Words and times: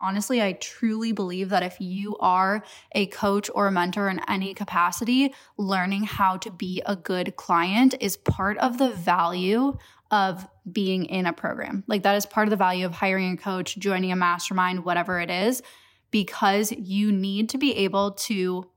Honestly, 0.00 0.40
I 0.40 0.52
truly 0.52 1.12
believe 1.12 1.50
that 1.50 1.62
if 1.62 1.76
you 1.78 2.16
are 2.18 2.64
a 2.92 3.06
coach 3.06 3.50
or 3.54 3.66
a 3.66 3.72
mentor 3.72 4.08
in 4.08 4.20
any 4.28 4.54
capacity, 4.54 5.34
learning 5.58 6.04
how 6.04 6.38
to 6.38 6.50
be 6.50 6.82
a 6.86 6.96
good 6.96 7.36
client 7.36 7.94
is 8.00 8.16
part 8.16 8.56
of 8.58 8.78
the 8.78 8.90
value 8.90 9.76
of 10.10 10.48
being 10.70 11.04
in 11.04 11.26
a 11.26 11.32
program. 11.32 11.84
Like, 11.86 12.02
that 12.02 12.16
is 12.16 12.24
part 12.26 12.48
of 12.48 12.50
the 12.50 12.56
value 12.56 12.86
of 12.86 12.92
hiring 12.92 13.34
a 13.34 13.36
coach, 13.36 13.78
joining 13.78 14.10
a 14.10 14.16
mastermind, 14.16 14.84
whatever 14.84 15.20
it 15.20 15.30
is, 15.30 15.62
because 16.10 16.72
you 16.72 17.12
need 17.12 17.50
to 17.50 17.58
be 17.58 17.76
able 17.76 18.12
to 18.12 18.68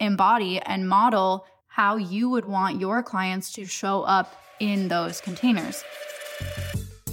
embody 0.00 0.60
and 0.60 0.88
model 0.88 1.46
how 1.68 1.96
you 1.96 2.28
would 2.28 2.44
want 2.44 2.80
your 2.80 3.02
clients 3.02 3.52
to 3.52 3.64
show 3.64 4.02
up 4.02 4.34
in 4.60 4.88
those 4.88 5.20
containers. 5.20 5.84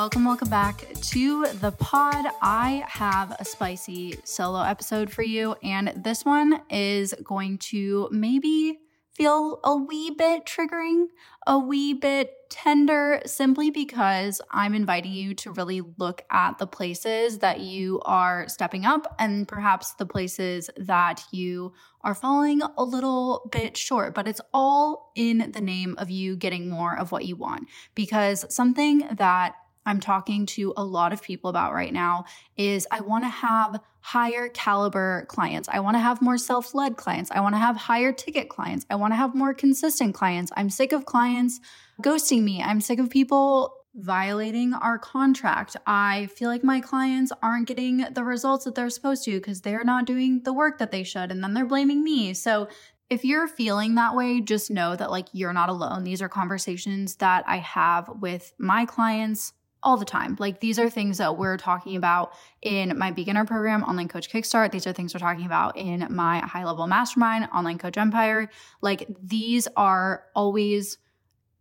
Welcome, 0.00 0.24
welcome 0.24 0.48
back 0.48 0.86
to 0.94 1.44
the 1.60 1.72
pod. 1.72 2.24
I 2.40 2.84
have 2.88 3.36
a 3.38 3.44
spicy 3.44 4.18
solo 4.24 4.62
episode 4.62 5.12
for 5.12 5.22
you, 5.22 5.56
and 5.62 5.92
this 5.94 6.24
one 6.24 6.62
is 6.70 7.12
going 7.22 7.58
to 7.58 8.08
maybe 8.10 8.78
feel 9.12 9.60
a 9.62 9.76
wee 9.76 10.10
bit 10.12 10.46
triggering, 10.46 11.08
a 11.46 11.58
wee 11.58 11.92
bit 11.92 12.32
tender, 12.48 13.20
simply 13.26 13.70
because 13.70 14.40
I'm 14.50 14.72
inviting 14.72 15.12
you 15.12 15.34
to 15.34 15.52
really 15.52 15.82
look 15.98 16.22
at 16.30 16.56
the 16.56 16.66
places 16.66 17.40
that 17.40 17.60
you 17.60 18.00
are 18.06 18.48
stepping 18.48 18.86
up 18.86 19.14
and 19.18 19.46
perhaps 19.46 19.92
the 19.92 20.06
places 20.06 20.70
that 20.78 21.22
you 21.30 21.74
are 22.00 22.14
falling 22.14 22.62
a 22.78 22.84
little 22.84 23.50
bit 23.52 23.76
short. 23.76 24.14
But 24.14 24.26
it's 24.26 24.40
all 24.54 25.12
in 25.14 25.52
the 25.52 25.60
name 25.60 25.94
of 25.98 26.08
you 26.08 26.36
getting 26.36 26.70
more 26.70 26.98
of 26.98 27.12
what 27.12 27.26
you 27.26 27.36
want. 27.36 27.68
Because 27.94 28.46
something 28.48 29.06
that 29.18 29.56
I'm 29.90 29.98
talking 29.98 30.46
to 30.46 30.72
a 30.76 30.84
lot 30.84 31.12
of 31.12 31.20
people 31.20 31.50
about 31.50 31.72
right 31.72 31.92
now 31.92 32.24
is 32.56 32.86
I 32.92 33.00
want 33.00 33.24
to 33.24 33.28
have 33.28 33.80
higher 33.98 34.48
caliber 34.48 35.26
clients. 35.28 35.68
I 35.68 35.80
want 35.80 35.96
to 35.96 35.98
have 35.98 36.22
more 36.22 36.38
self 36.38 36.76
led 36.76 36.96
clients. 36.96 37.32
I 37.32 37.40
want 37.40 37.56
to 37.56 37.58
have 37.58 37.76
higher 37.76 38.12
ticket 38.12 38.48
clients. 38.48 38.86
I 38.88 38.94
want 38.94 39.12
to 39.12 39.16
have 39.16 39.34
more 39.34 39.52
consistent 39.52 40.14
clients. 40.14 40.52
I'm 40.56 40.70
sick 40.70 40.92
of 40.92 41.06
clients 41.06 41.58
ghosting 42.00 42.42
me. 42.42 42.62
I'm 42.62 42.80
sick 42.80 43.00
of 43.00 43.10
people 43.10 43.74
violating 43.96 44.74
our 44.74 44.96
contract. 44.96 45.76
I 45.88 46.26
feel 46.36 46.48
like 46.48 46.62
my 46.62 46.80
clients 46.80 47.32
aren't 47.42 47.66
getting 47.66 48.06
the 48.12 48.22
results 48.22 48.66
that 48.66 48.76
they're 48.76 48.90
supposed 48.90 49.24
to 49.24 49.32
because 49.40 49.60
they're 49.60 49.82
not 49.82 50.04
doing 50.06 50.42
the 50.44 50.52
work 50.52 50.78
that 50.78 50.92
they 50.92 51.02
should. 51.02 51.32
And 51.32 51.42
then 51.42 51.52
they're 51.52 51.66
blaming 51.66 52.04
me. 52.04 52.32
So 52.32 52.68
if 53.10 53.24
you're 53.24 53.48
feeling 53.48 53.96
that 53.96 54.14
way, 54.14 54.40
just 54.40 54.70
know 54.70 54.94
that 54.94 55.10
like 55.10 55.26
you're 55.32 55.52
not 55.52 55.68
alone. 55.68 56.04
These 56.04 56.22
are 56.22 56.28
conversations 56.28 57.16
that 57.16 57.42
I 57.48 57.56
have 57.56 58.08
with 58.20 58.52
my 58.56 58.86
clients 58.86 59.52
all 59.82 59.96
the 59.96 60.04
time. 60.04 60.36
Like 60.38 60.60
these 60.60 60.78
are 60.78 60.90
things 60.90 61.18
that 61.18 61.38
we're 61.38 61.56
talking 61.56 61.96
about 61.96 62.32
in 62.62 62.98
my 62.98 63.10
beginner 63.10 63.44
program, 63.44 63.82
Online 63.82 64.08
Coach 64.08 64.30
Kickstart. 64.30 64.72
These 64.72 64.86
are 64.86 64.92
things 64.92 65.14
we're 65.14 65.20
talking 65.20 65.46
about 65.46 65.76
in 65.76 66.06
my 66.10 66.38
high 66.40 66.64
level 66.64 66.86
mastermind, 66.86 67.48
Online 67.54 67.78
Coach 67.78 67.96
Empire. 67.96 68.50
Like 68.82 69.08
these 69.22 69.68
are 69.76 70.24
always 70.34 70.98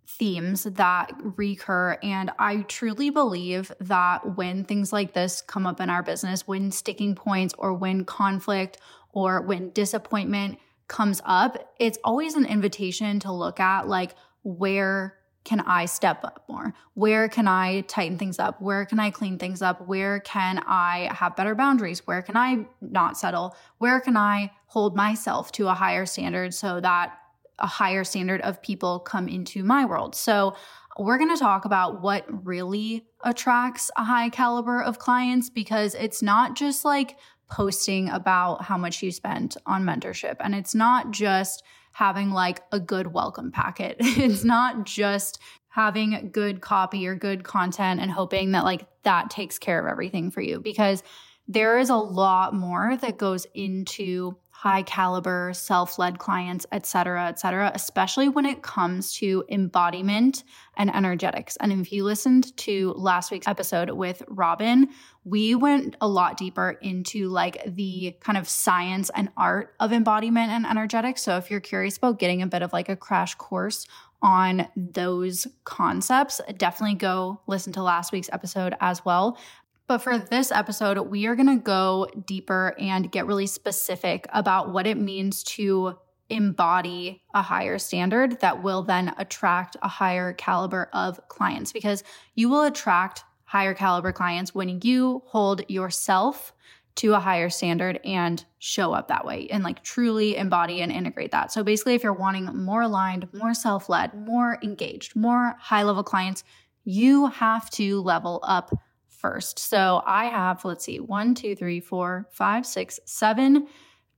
themes 0.07 0.63
that 0.63 1.11
recur. 1.37 1.97
And 2.01 2.31
I 2.39 2.63
truly 2.63 3.09
believe 3.11 3.71
that 3.79 4.35
when 4.37 4.65
things 4.65 4.91
like 4.91 5.13
this 5.13 5.41
come 5.41 5.67
up 5.67 5.79
in 5.79 5.89
our 5.89 6.01
business, 6.01 6.47
when 6.47 6.71
sticking 6.71 7.15
points 7.15 7.53
or 7.57 7.73
when 7.73 8.05
conflict 8.05 8.77
or 9.13 9.41
when 9.41 9.69
disappointment 9.69 10.57
comes 10.87 11.21
up, 11.23 11.73
it's 11.79 11.99
always 12.03 12.35
an 12.35 12.45
invitation 12.45 13.19
to 13.19 13.31
look 13.31 13.59
at 13.59 13.87
like 13.87 14.15
where 14.43 15.18
can 15.43 15.61
I 15.61 15.85
step 15.85 16.23
up 16.23 16.43
more? 16.47 16.73
Where 16.93 17.29
can 17.29 17.47
I 17.47 17.81
tighten 17.81 18.17
things 18.17 18.39
up? 18.39 18.61
Where 18.61 18.85
can 18.85 18.99
I 18.99 19.09
clean 19.09 19.37
things 19.37 19.61
up? 19.61 19.87
Where 19.87 20.19
can 20.19 20.61
I 20.67 21.09
have 21.13 21.35
better 21.35 21.55
boundaries? 21.55 22.05
Where 22.05 22.21
can 22.21 22.37
I 22.37 22.65
not 22.81 23.17
settle? 23.17 23.55
Where 23.77 23.99
can 23.99 24.17
I 24.17 24.51
hold 24.67 24.95
myself 24.95 25.51
to 25.53 25.67
a 25.67 25.73
higher 25.73 26.05
standard 26.05 26.53
so 26.53 26.79
that 26.81 27.17
a 27.57 27.67
higher 27.67 28.03
standard 28.03 28.41
of 28.41 28.61
people 28.61 28.99
come 28.99 29.27
into 29.27 29.63
my 29.63 29.85
world? 29.85 30.15
So, 30.15 30.55
we're 30.97 31.17
going 31.17 31.33
to 31.33 31.39
talk 31.39 31.63
about 31.63 32.01
what 32.01 32.25
really 32.45 33.05
attracts 33.23 33.89
a 33.95 34.03
high 34.03 34.27
caliber 34.29 34.81
of 34.81 34.99
clients 34.99 35.49
because 35.49 35.95
it's 35.95 36.21
not 36.21 36.57
just 36.57 36.83
like 36.83 37.17
posting 37.49 38.09
about 38.09 38.63
how 38.63 38.77
much 38.77 39.01
you 39.01 39.11
spent 39.11 39.55
on 39.65 39.83
mentorship 39.83 40.35
and 40.41 40.53
it's 40.53 40.75
not 40.75 41.11
just 41.11 41.63
having 41.99 42.31
like 42.31 42.61
a 42.71 42.79
good 42.79 43.13
welcome 43.13 43.51
packet. 43.51 43.97
it's 43.99 44.45
not 44.45 44.85
just 44.85 45.37
having 45.67 46.29
good 46.31 46.61
copy 46.61 47.05
or 47.05 47.13
good 47.13 47.43
content 47.43 47.99
and 47.99 48.09
hoping 48.09 48.53
that 48.53 48.63
like 48.63 48.87
that 49.03 49.29
takes 49.29 49.59
care 49.59 49.85
of 49.85 49.91
everything 49.91 50.31
for 50.31 50.39
you 50.39 50.61
because 50.61 51.03
there 51.49 51.77
is 51.77 51.89
a 51.89 51.97
lot 51.97 52.53
more 52.53 52.95
that 52.95 53.17
goes 53.17 53.45
into 53.53 54.37
high 54.59 54.83
caliber, 54.83 55.53
self 55.53 55.97
led 55.97 56.19
clients, 56.19 56.65
et 56.73 56.85
cetera, 56.85 57.29
et 57.29 57.39
cetera, 57.39 57.71
especially 57.73 58.27
when 58.27 58.45
it 58.45 58.61
comes 58.61 59.13
to 59.13 59.41
embodiment 59.47 60.43
and 60.75 60.93
energetics. 60.93 61.55
And 61.61 61.71
if 61.71 61.93
you 61.93 62.03
listened 62.03 62.57
to 62.57 62.93
last 62.97 63.31
week's 63.31 63.47
episode 63.47 63.89
with 63.91 64.21
Robin, 64.27 64.89
we 65.23 65.55
went 65.55 65.95
a 66.01 66.09
lot 66.09 66.35
deeper 66.35 66.71
into 66.81 67.29
like 67.29 67.63
the 67.73 68.17
kind 68.19 68.37
of 68.37 68.49
science 68.49 69.09
and 69.15 69.29
art 69.37 69.75
of 69.79 69.93
embodiment 69.93 70.51
and 70.51 70.65
energetics. 70.65 71.21
So 71.21 71.37
if 71.37 71.49
you're 71.49 71.61
curious 71.61 71.95
about 71.95 72.19
getting 72.19 72.41
a 72.41 72.47
bit 72.47 72.61
of 72.61 72.73
like 72.73 72.89
a 72.89 72.97
crash 72.97 73.35
course 73.35 73.87
on 74.21 74.67
those 74.75 75.47
concepts, 75.63 76.41
definitely 76.57 76.97
go 76.97 77.39
listen 77.47 77.71
to 77.71 77.81
last 77.81 78.11
week's 78.11 78.29
episode 78.33 78.75
as 78.81 79.05
well. 79.05 79.37
But 79.89 80.03
for 80.03 80.19
this 80.19 80.51
episode, 80.51 80.99
we 80.99 81.25
are 81.25 81.35
going 81.35 81.47
to 81.47 81.63
go 81.63 82.07
deeper 82.27 82.75
and 82.77 83.11
get 83.11 83.25
really 83.25 83.47
specific 83.47 84.27
about 84.31 84.71
what 84.71 84.85
it 84.85 84.99
means 84.99 85.41
to 85.55 85.97
embody 86.29 87.23
a 87.33 87.41
higher 87.41 87.79
standard 87.79 88.39
that 88.41 88.61
will 88.61 88.83
then 88.83 89.15
attract 89.17 89.77
a 89.81 89.87
higher 89.87 90.33
caliber 90.33 90.91
of 90.93 91.19
clients 91.27 91.71
because 91.73 92.03
you 92.35 92.49
will 92.49 92.65
attract 92.65 93.23
higher 93.45 93.73
caliber 93.73 94.11
clients 94.11 94.53
when 94.53 94.79
you 94.83 95.23
hold 95.25 95.67
yourself 95.67 96.53
to 96.93 97.15
a 97.15 97.19
higher 97.19 97.49
standard 97.49 97.99
and 98.05 98.45
show 98.59 98.93
up 98.93 99.07
that 99.07 99.25
way 99.25 99.47
and 99.49 99.63
like 99.63 99.83
truly 99.83 100.37
embody 100.37 100.81
and 100.81 100.91
integrate 100.91 101.31
that. 101.31 101.51
So 101.51 101.63
basically, 101.63 101.95
if 101.95 102.03
you're 102.03 102.13
wanting 102.13 102.45
more 102.45 102.83
aligned, 102.83 103.27
more 103.33 103.55
self 103.55 103.89
led, 103.89 104.13
more 104.13 104.59
engaged, 104.61 105.15
more 105.15 105.55
high 105.57 105.81
level 105.81 106.03
clients, 106.03 106.43
you 106.83 107.25
have 107.25 107.71
to 107.71 108.01
level 108.01 108.39
up 108.43 108.71
first. 109.19 109.59
So 109.59 110.01
I 110.05 110.25
have, 110.25 110.63
let's 110.65 110.85
see, 110.85 110.99
one, 110.99 111.35
two, 111.35 111.55
three, 111.55 111.79
four, 111.79 112.27
five, 112.31 112.65
six, 112.65 112.99
seven 113.05 113.67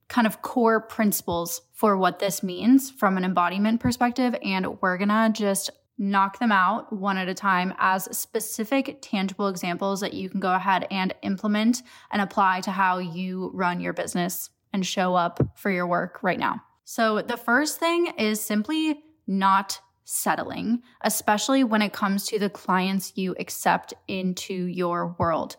kind 0.07 0.27
of 0.27 0.41
core 0.41 0.81
principles 0.81 1.61
for 1.73 1.97
what 1.97 2.19
this 2.19 2.43
means 2.43 2.91
from 2.91 3.17
an 3.17 3.23
embodiment 3.23 3.79
perspective. 3.79 4.35
And 4.43 4.81
we're 4.81 4.97
gonna 4.97 5.29
just 5.33 5.69
knock 5.97 6.39
them 6.39 6.51
out 6.51 6.91
one 6.91 7.17
at 7.17 7.29
a 7.29 7.33
time 7.33 7.73
as 7.77 8.05
specific, 8.17 8.97
tangible 9.01 9.47
examples 9.47 10.01
that 10.01 10.13
you 10.13 10.29
can 10.29 10.39
go 10.39 10.53
ahead 10.53 10.87
and 10.89 11.13
implement 11.21 11.83
and 12.11 12.21
apply 12.21 12.61
to 12.61 12.71
how 12.71 12.97
you 12.97 13.51
run 13.53 13.79
your 13.79 13.93
business 13.93 14.49
and 14.73 14.85
show 14.85 15.15
up 15.15 15.39
for 15.55 15.69
your 15.69 15.87
work 15.87 16.19
right 16.23 16.39
now. 16.39 16.61
So, 16.83 17.21
the 17.21 17.37
first 17.37 17.79
thing 17.79 18.07
is 18.17 18.41
simply 18.41 19.01
not 19.27 19.79
settling, 20.11 20.81
especially 21.01 21.63
when 21.63 21.81
it 21.81 21.93
comes 21.93 22.25
to 22.25 22.37
the 22.37 22.49
clients 22.49 23.13
you 23.15 23.33
accept 23.39 23.93
into 24.09 24.53
your 24.53 25.15
world. 25.17 25.55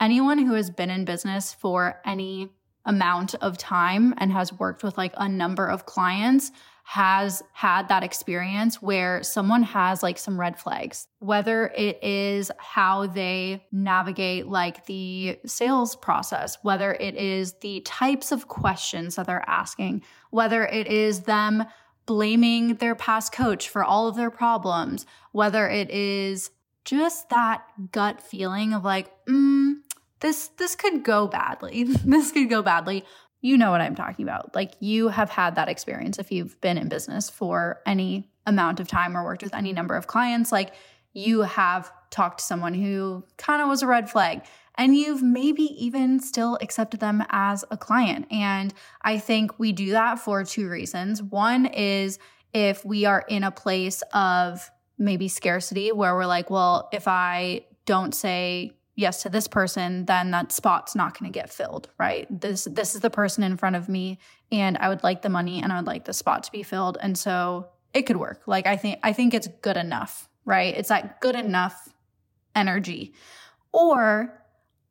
Anyone 0.00 0.38
who 0.38 0.54
has 0.54 0.70
been 0.70 0.90
in 0.90 1.04
business 1.04 1.52
for 1.52 2.00
any 2.04 2.50
amount 2.84 3.34
of 3.36 3.58
time 3.58 4.14
and 4.18 4.30
has 4.30 4.52
worked 4.52 4.84
with 4.84 4.96
like 4.96 5.12
a 5.16 5.28
number 5.28 5.66
of 5.66 5.86
clients 5.86 6.52
has 6.84 7.42
had 7.52 7.88
that 7.88 8.04
experience 8.04 8.80
where 8.80 9.20
someone 9.24 9.64
has 9.64 10.04
like 10.04 10.18
some 10.18 10.38
red 10.38 10.56
flags, 10.56 11.08
whether 11.18 11.66
it 11.76 11.98
is 12.00 12.52
how 12.58 13.08
they 13.08 13.66
navigate 13.72 14.46
like 14.46 14.86
the 14.86 15.36
sales 15.44 15.96
process, 15.96 16.58
whether 16.62 16.94
it 16.94 17.16
is 17.16 17.54
the 17.54 17.80
types 17.80 18.30
of 18.30 18.46
questions 18.46 19.16
that 19.16 19.26
they're 19.26 19.48
asking, 19.48 20.00
whether 20.30 20.64
it 20.64 20.86
is 20.86 21.22
them 21.22 21.64
blaming 22.06 22.76
their 22.76 22.94
past 22.94 23.32
coach 23.32 23.68
for 23.68 23.84
all 23.84 24.08
of 24.08 24.16
their 24.16 24.30
problems, 24.30 25.04
whether 25.32 25.68
it 25.68 25.90
is 25.90 26.50
just 26.84 27.28
that 27.30 27.64
gut 27.90 28.20
feeling 28.20 28.72
of 28.72 28.84
like, 28.84 29.10
mm, 29.26 29.74
this 30.20 30.48
this 30.56 30.74
could 30.76 31.04
go 31.04 31.26
badly. 31.26 31.84
this 32.04 32.32
could 32.32 32.48
go 32.48 32.62
badly. 32.62 33.04
you 33.42 33.56
know 33.56 33.70
what 33.70 33.80
I'm 33.80 33.94
talking 33.94 34.24
about. 34.24 34.54
Like 34.54 34.72
you 34.80 35.08
have 35.08 35.30
had 35.30 35.56
that 35.56 35.68
experience 35.68 36.18
if 36.18 36.32
you've 36.32 36.60
been 36.60 36.78
in 36.78 36.88
business 36.88 37.28
for 37.28 37.80
any 37.84 38.30
amount 38.46 38.80
of 38.80 38.88
time 38.88 39.16
or 39.16 39.24
worked 39.24 39.42
with 39.42 39.54
any 39.54 39.72
number 39.72 39.94
of 39.96 40.06
clients. 40.06 40.50
Like 40.52 40.72
you 41.12 41.42
have 41.42 41.92
talked 42.10 42.38
to 42.38 42.44
someone 42.44 42.74
who 42.74 43.24
kind 43.36 43.62
of 43.62 43.68
was 43.68 43.82
a 43.82 43.86
red 43.86 44.08
flag 44.08 44.42
and 44.78 44.96
you've 44.96 45.22
maybe 45.22 45.62
even 45.62 46.20
still 46.20 46.58
accepted 46.60 47.00
them 47.00 47.24
as 47.30 47.64
a 47.70 47.76
client. 47.76 48.26
And 48.30 48.74
I 49.02 49.18
think 49.18 49.58
we 49.58 49.72
do 49.72 49.92
that 49.92 50.18
for 50.18 50.44
two 50.44 50.68
reasons. 50.68 51.22
One 51.22 51.66
is 51.66 52.18
if 52.52 52.84
we 52.84 53.04
are 53.04 53.24
in 53.28 53.44
a 53.44 53.50
place 53.50 54.02
of 54.12 54.70
maybe 54.98 55.28
scarcity 55.28 55.92
where 55.92 56.14
we're 56.14 56.26
like, 56.26 56.50
well, 56.50 56.88
if 56.92 57.06
I 57.08 57.66
don't 57.84 58.14
say 58.14 58.72
yes 58.94 59.22
to 59.22 59.28
this 59.28 59.46
person, 59.46 60.06
then 60.06 60.30
that 60.30 60.52
spot's 60.52 60.94
not 60.94 61.18
going 61.18 61.30
to 61.30 61.38
get 61.38 61.50
filled, 61.50 61.88
right? 61.98 62.26
This 62.30 62.66
this 62.70 62.94
is 62.94 63.02
the 63.02 63.10
person 63.10 63.44
in 63.44 63.56
front 63.56 63.76
of 63.76 63.88
me 63.88 64.18
and 64.50 64.78
I 64.78 64.88
would 64.88 65.02
like 65.02 65.22
the 65.22 65.28
money 65.28 65.62
and 65.62 65.72
I 65.72 65.76
would 65.76 65.86
like 65.86 66.06
the 66.06 66.14
spot 66.14 66.44
to 66.44 66.52
be 66.52 66.62
filled. 66.62 66.96
And 67.00 67.16
so 67.16 67.68
it 67.92 68.02
could 68.02 68.16
work. 68.16 68.42
Like 68.46 68.66
I 68.66 68.76
think 68.76 68.98
I 69.02 69.12
think 69.12 69.34
it's 69.34 69.48
good 69.60 69.76
enough, 69.76 70.28
right? 70.44 70.74
It's 70.74 70.88
that 70.88 71.20
good 71.20 71.36
enough 71.36 71.88
energy. 72.54 73.12
Or 73.72 74.42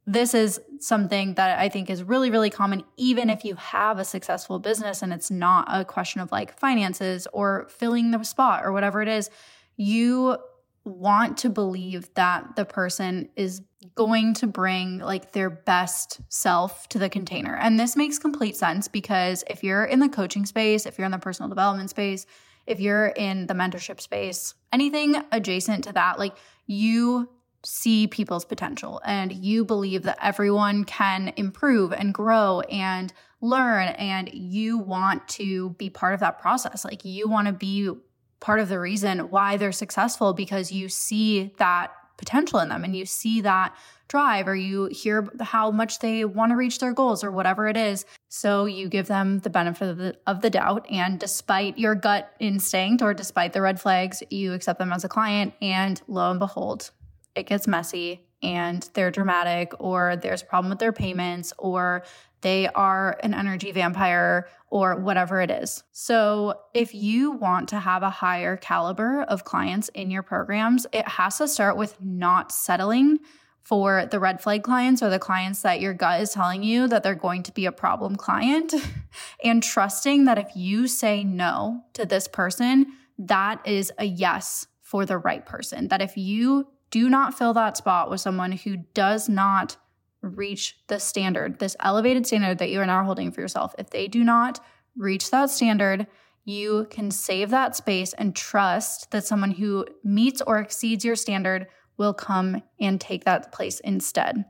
this 0.08 0.34
is 0.34 0.62
something 0.80 1.34
that 1.34 1.58
I 1.58 1.70
think 1.70 1.90
is 1.90 2.04
really, 2.04 2.30
really 2.30 2.52
common, 2.52 2.84
even 2.96 3.30
if 3.30 3.44
you 3.44 3.56
have 3.56 3.98
a 3.98 4.06
successful 4.06 4.60
business 4.60 5.02
and 5.02 5.12
it's 5.12 5.32
not 5.32 5.68
a 5.70 5.84
question 5.84 6.22
of 6.22 6.32
like 6.32 6.58
finances 6.60 7.28
or 7.34 7.68
filling 7.70 8.12
the 8.12 8.24
spot 8.24 8.64
or 8.64 8.72
whatever 8.72 9.02
it 9.02 9.08
is. 9.08 9.30
You 9.78 10.38
want 10.84 11.40
to 11.40 11.50
believe 11.50 12.14
that 12.14 12.56
the 12.56 12.66
person 12.66 13.30
is 13.36 13.64
going 13.96 14.36
to 14.36 14.48
bring 14.48 15.00
like 15.00 15.32
their 15.32 15.50
best 15.50 16.22
self 16.30 16.88
to 16.90 17.00
the 17.00 17.10
container. 17.10 17.56
And 17.56 17.80
this 17.80 17.96
makes 17.96 18.20
complete 18.20 18.56
sense 18.56 18.88
because 18.88 19.44
if 19.50 19.64
you're 19.64 19.86
in 19.86 20.00
the 20.00 20.10
coaching 20.10 20.46
space, 20.46 20.86
if 20.86 20.98
you're 20.98 21.06
in 21.06 21.12
the 21.12 21.18
personal 21.18 21.50
development 21.50 21.90
space, 21.90 22.28
if 22.68 22.80
you're 22.80 23.08
in 23.08 23.48
the 23.48 23.54
mentorship 23.54 24.00
space, 24.00 24.54
anything 24.72 25.16
adjacent 25.32 25.84
to 25.86 25.94
that, 25.94 26.20
like 26.20 26.36
you 26.68 27.30
see 27.66 28.08
people's 28.08 28.46
potential 28.46 29.02
and 29.06 29.32
you 29.32 29.66
believe 29.66 30.04
that 30.04 30.18
everyone 30.22 30.84
can 30.84 31.34
improve 31.36 31.92
and 31.92 32.14
grow 32.14 32.62
and 32.62 33.12
learn 33.42 33.90
and 33.90 34.30
you 34.34 34.78
want 34.78 35.28
to 35.28 35.72
be 35.72 35.90
part 35.90 36.14
of 36.14 36.20
that 36.20 36.40
process. 36.40 36.86
Like 36.86 37.04
you 37.04 37.28
want 37.28 37.48
to 37.48 37.54
be 37.54 37.92
part 38.40 38.60
of 38.60 38.70
the 38.70 38.80
reason 38.80 39.32
why 39.32 39.58
they're 39.58 39.72
successful 39.72 40.34
because 40.34 40.72
you 40.72 40.90
see 40.90 41.54
that 41.58 41.92
potential 42.18 42.60
in 42.60 42.70
them 42.70 42.84
and 42.84 42.96
you 42.96 43.06
see 43.06 43.42
that 43.42 43.76
drive 44.08 44.48
or 44.48 44.56
you 44.56 44.86
hear 44.86 45.28
how 45.42 45.72
much 45.72 46.00
they 46.00 46.24
want 46.26 46.52
to 46.52 46.56
reach 46.56 46.80
their 46.80 46.94
goals 46.94 47.24
or 47.24 47.32
whatever 47.32 47.68
it 47.68 47.76
is. 47.76 48.06
So 48.30 48.66
you 48.66 48.88
give 48.88 49.08
them 49.08 49.40
the 49.40 49.50
benefit 49.50 49.90
of 49.90 49.98
the, 49.98 50.18
of 50.28 50.42
the 50.42 50.50
doubt. 50.50 50.86
And 50.90 51.20
despite 51.20 51.78
your 51.78 51.96
gut 51.96 52.32
instinct 52.40 53.02
or 53.02 53.14
despite 53.14 53.54
the 53.54 53.62
red 53.62 53.82
flags, 53.82 54.22
you 54.30 54.54
accept 54.54 54.80
them 54.80 54.94
as 54.94 55.04
a 55.04 55.10
client. 55.10 55.54
And 55.62 56.02
lo 56.08 56.30
and 56.30 56.40
behold, 56.40 56.92
it 57.36 57.48
gets 57.48 57.68
messy 57.68 58.26
and 58.42 58.90
they're 58.94 59.12
dramatic 59.12 59.74
or 59.80 60.16
there's 60.16 60.42
a 60.42 60.46
problem 60.46 60.70
with 60.70 60.80
their 60.80 60.94
payments 60.94 61.54
or 61.58 62.04
they 62.42 62.68
are 62.68 63.18
an 63.24 63.34
energy 63.34 63.72
vampire 63.72 64.48
or 64.70 64.96
whatever 64.98 65.42
it 65.42 65.50
is. 65.50 65.84
So, 65.92 66.60
if 66.74 66.94
you 66.94 67.32
want 67.32 67.70
to 67.70 67.80
have 67.80 68.04
a 68.04 68.10
higher 68.10 68.58
caliber 68.58 69.24
of 69.24 69.46
clients 69.46 69.90
in 69.90 70.12
your 70.12 70.22
programs, 70.22 70.86
it 70.92 71.08
has 71.08 71.38
to 71.40 71.48
start 71.48 71.78
with 71.78 72.00
not 72.02 72.52
settling 72.52 73.20
for 73.66 74.06
the 74.06 74.20
red 74.20 74.42
flag 74.42 74.62
clients 74.62 75.02
or 75.02 75.10
the 75.10 75.18
clients 75.18 75.64
that 75.64 75.82
your 75.82 75.94
gut 75.96 76.22
is 76.22 76.32
telling 76.32 76.62
you 76.62 76.88
that 76.88 77.02
they're 77.02 77.16
going 77.16 77.42
to 77.42 77.52
be 77.52 77.66
a 77.66 77.72
problem 77.72 78.16
client 78.16 78.76
and 79.44 79.64
trusting 79.64 80.26
that 80.26 80.38
if 80.38 80.56
you 80.56 80.88
say 80.88 81.24
no 81.24 81.82
to 81.94 82.06
this 82.06 82.28
person, 82.28 82.86
that 83.18 83.60
is 83.66 83.92
a 83.98 84.06
yes 84.06 84.68
for 84.84 85.04
the 85.04 85.18
right 85.18 85.48
person. 85.48 85.88
That 85.88 86.04
if 86.04 86.16
you 86.16 86.68
do 86.96 87.10
not 87.10 87.38
fill 87.38 87.54
that 87.54 87.76
spot 87.76 88.10
with 88.10 88.22
someone 88.22 88.54
who 88.54 88.78
does 88.94 89.28
not 89.28 89.76
reach 90.22 90.78
the 90.88 90.98
standard, 90.98 91.60
this 91.60 91.76
elevated 91.82 92.26
standard 92.26 92.58
that 92.58 92.70
you 92.70 92.80
are 92.80 92.86
now 92.86 93.04
holding 93.04 93.34
for 93.34 93.42
yourself. 93.42 93.76
If 93.78 93.90
they 93.90 94.08
do 94.08 94.24
not 94.24 94.62
reach 94.96 95.30
that 95.30 95.50
standard, 95.50 96.08
you 96.46 96.88
can 96.90 97.12
save 97.12 97.50
that 97.50 97.76
space 97.76 98.14
and 98.14 98.34
trust 98.34 99.12
that 99.12 99.26
someone 99.26 99.52
who 99.52 99.86
meets 100.06 100.42
or 100.48 100.58
exceeds 100.58 101.04
your 101.04 101.18
standard 101.18 101.68
will 101.98 102.14
come 102.14 102.64
and 102.80 103.02
take 103.02 103.26
that 103.26 103.52
place 103.52 103.82
instead. 103.82 104.46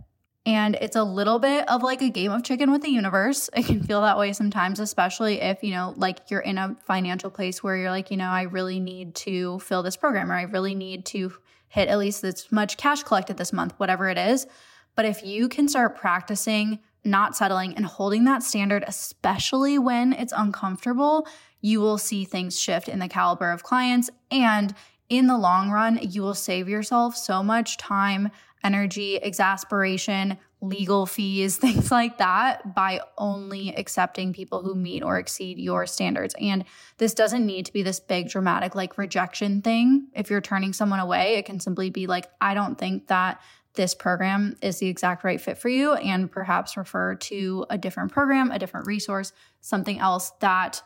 And 0.45 0.75
it's 0.75 0.95
a 0.95 1.03
little 1.03 1.39
bit 1.39 1.67
of 1.67 1.81
like 1.81 2.03
a 2.03 2.09
game 2.09 2.31
of 2.31 2.43
chicken 2.43 2.71
with 2.71 2.83
the 2.83 2.91
universe. 2.91 3.49
It 3.57 3.65
can 3.65 3.81
feel 3.81 4.01
that 4.01 4.19
way 4.19 4.33
sometimes, 4.33 4.79
especially 4.79 5.41
if, 5.41 5.63
you 5.63 5.71
know, 5.71 5.95
like 5.97 6.29
you're 6.29 6.41
in 6.41 6.59
a 6.59 6.75
financial 6.85 7.31
place 7.31 7.63
where 7.63 7.75
you're 7.75 7.89
like, 7.89 8.11
you 8.11 8.17
know, 8.17 8.29
I 8.29 8.43
really 8.43 8.79
need 8.79 9.15
to 9.15 9.57
fill 9.57 9.81
this 9.81 9.97
program 9.97 10.31
or 10.31 10.35
I 10.35 10.43
really 10.43 10.75
need 10.75 11.07
to 11.07 11.33
hit 11.67 11.87
at 11.87 11.99
least 11.99 12.21
this 12.21 12.51
much 12.51 12.77
cash 12.77 13.03
collected 13.03 13.37
this 13.37 13.53
month, 13.53 13.73
whatever 13.77 14.09
it 14.09 14.17
is. 14.17 14.47
But 14.95 15.05
if 15.05 15.23
you 15.23 15.49
can 15.49 15.67
start 15.67 15.97
practicing 15.97 16.79
not 17.03 17.35
settling 17.35 17.75
and 17.75 17.85
holding 17.85 18.23
that 18.25 18.41
standard, 18.43 18.83
especially 18.87 19.77
when 19.77 20.13
it's 20.13 20.33
uncomfortable, 20.35 21.27
you 21.61 21.79
will 21.79 21.97
see 21.97 22.25
things 22.25 22.59
shift 22.59 22.89
in 22.89 22.99
the 22.99 23.07
caliber 23.07 23.51
of 23.51 23.63
clients. 23.63 24.09
And 24.31 24.73
in 25.07 25.27
the 25.27 25.37
long 25.37 25.69
run, 25.69 25.99
you 26.01 26.23
will 26.23 26.33
save 26.33 26.67
yourself 26.67 27.15
so 27.15 27.43
much 27.43 27.77
time, 27.77 28.31
energy, 28.63 29.17
exasperation, 29.17 30.37
legal 30.67 31.05
fees, 31.05 31.57
things 31.65 31.91
like 31.91 32.17
that 32.17 32.75
by 32.75 33.01
only 33.17 33.75
accepting 33.75 34.33
people 34.33 34.61
who 34.61 34.75
meet 34.75 35.03
or 35.03 35.17
exceed 35.17 35.57
your 35.57 35.85
standards. 35.85 36.35
And 36.39 36.65
this 36.97 37.13
doesn't 37.13 37.45
need 37.45 37.65
to 37.65 37.73
be 37.73 37.83
this 37.83 37.99
big 37.99 38.29
dramatic 38.29 38.75
like 38.75 38.97
rejection 38.97 39.61
thing. 39.61 40.07
If 40.13 40.29
you're 40.29 40.41
turning 40.41 40.73
someone 40.73 40.99
away, 40.99 41.35
it 41.35 41.45
can 41.45 41.59
simply 41.59 41.89
be 41.89 42.07
like, 42.07 42.27
I 42.39 42.53
don't 42.53 42.77
think 42.77 43.07
that 43.07 43.41
this 43.75 43.93
program 43.93 44.55
is 44.61 44.79
the 44.79 44.87
exact 44.87 45.23
right 45.23 45.39
fit 45.39 45.57
for 45.57 45.69
you, 45.69 45.93
and 45.93 46.31
perhaps 46.31 46.77
refer 46.77 47.15
to 47.15 47.65
a 47.69 47.77
different 47.77 48.11
program, 48.11 48.51
a 48.51 48.59
different 48.59 48.87
resource, 48.87 49.33
something 49.61 49.99
else 49.99 50.31
that 50.39 50.81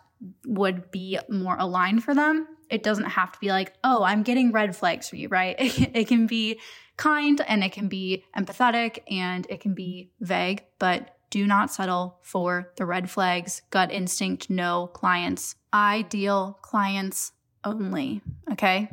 would 0.45 0.91
be 0.91 1.19
more 1.29 1.55
aligned 1.57 2.03
for 2.03 2.13
them. 2.13 2.47
It 2.69 2.83
doesn't 2.83 3.05
have 3.05 3.31
to 3.31 3.39
be 3.39 3.49
like, 3.49 3.73
oh, 3.83 4.03
I'm 4.03 4.23
getting 4.23 4.51
red 4.51 4.75
flags 4.75 5.09
for 5.09 5.15
you, 5.15 5.27
right? 5.27 5.55
It, 5.95 6.07
can 6.07 6.27
be 6.27 6.59
kind 6.99 7.41
and 7.47 7.63
it 7.63 7.71
can 7.71 7.87
be 7.87 8.25
empathetic 8.37 8.99
and 9.09 9.47
it 9.49 9.61
can 9.61 9.73
be 9.73 10.11
vague, 10.19 10.63
but 10.79 11.15
do 11.29 11.47
not 11.47 11.71
settle 11.71 12.19
for 12.21 12.73
the 12.75 12.85
red 12.85 13.09
flags, 13.09 13.61
gut 13.69 13.91
instinct, 13.91 14.49
no 14.49 14.87
clients, 14.87 15.55
ideal 15.73 16.59
clients 16.61 17.31
only. 17.63 18.21
Okay. 18.51 18.89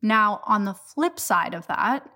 Now, 0.00 0.40
on 0.46 0.64
the 0.64 0.74
flip 0.74 1.18
side 1.18 1.54
of 1.54 1.66
that, 1.66 2.08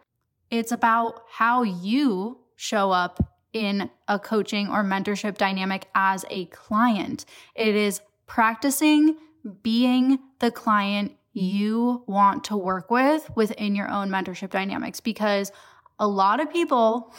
it's 0.51 0.73
about 0.73 1.23
how 1.29 1.65
you 1.65 2.39
show 2.55 2.93
up 2.93 3.19
in 3.53 3.91
a 4.07 4.19
coaching 4.21 4.69
or 4.69 4.85
mentorship 4.85 5.39
dynamic 5.39 5.89
as 5.95 6.25
a 6.31 6.45
client. 6.47 7.25
It 7.57 7.75
is 7.75 8.01
practicing 8.27 9.17
being 9.63 10.21
the 10.39 10.53
client 10.53 11.13
you 11.37 12.03
want 12.07 12.45
to 12.45 12.57
work 12.57 12.91
with 12.91 13.29
within 13.37 13.75
your 13.75 13.91
own 13.91 14.09
mentorship 14.09 14.51
dynamics 14.51 15.01
because 15.01 15.53
a 15.99 16.09
lot 16.09 16.41
of 16.41 16.51
people 16.51 17.15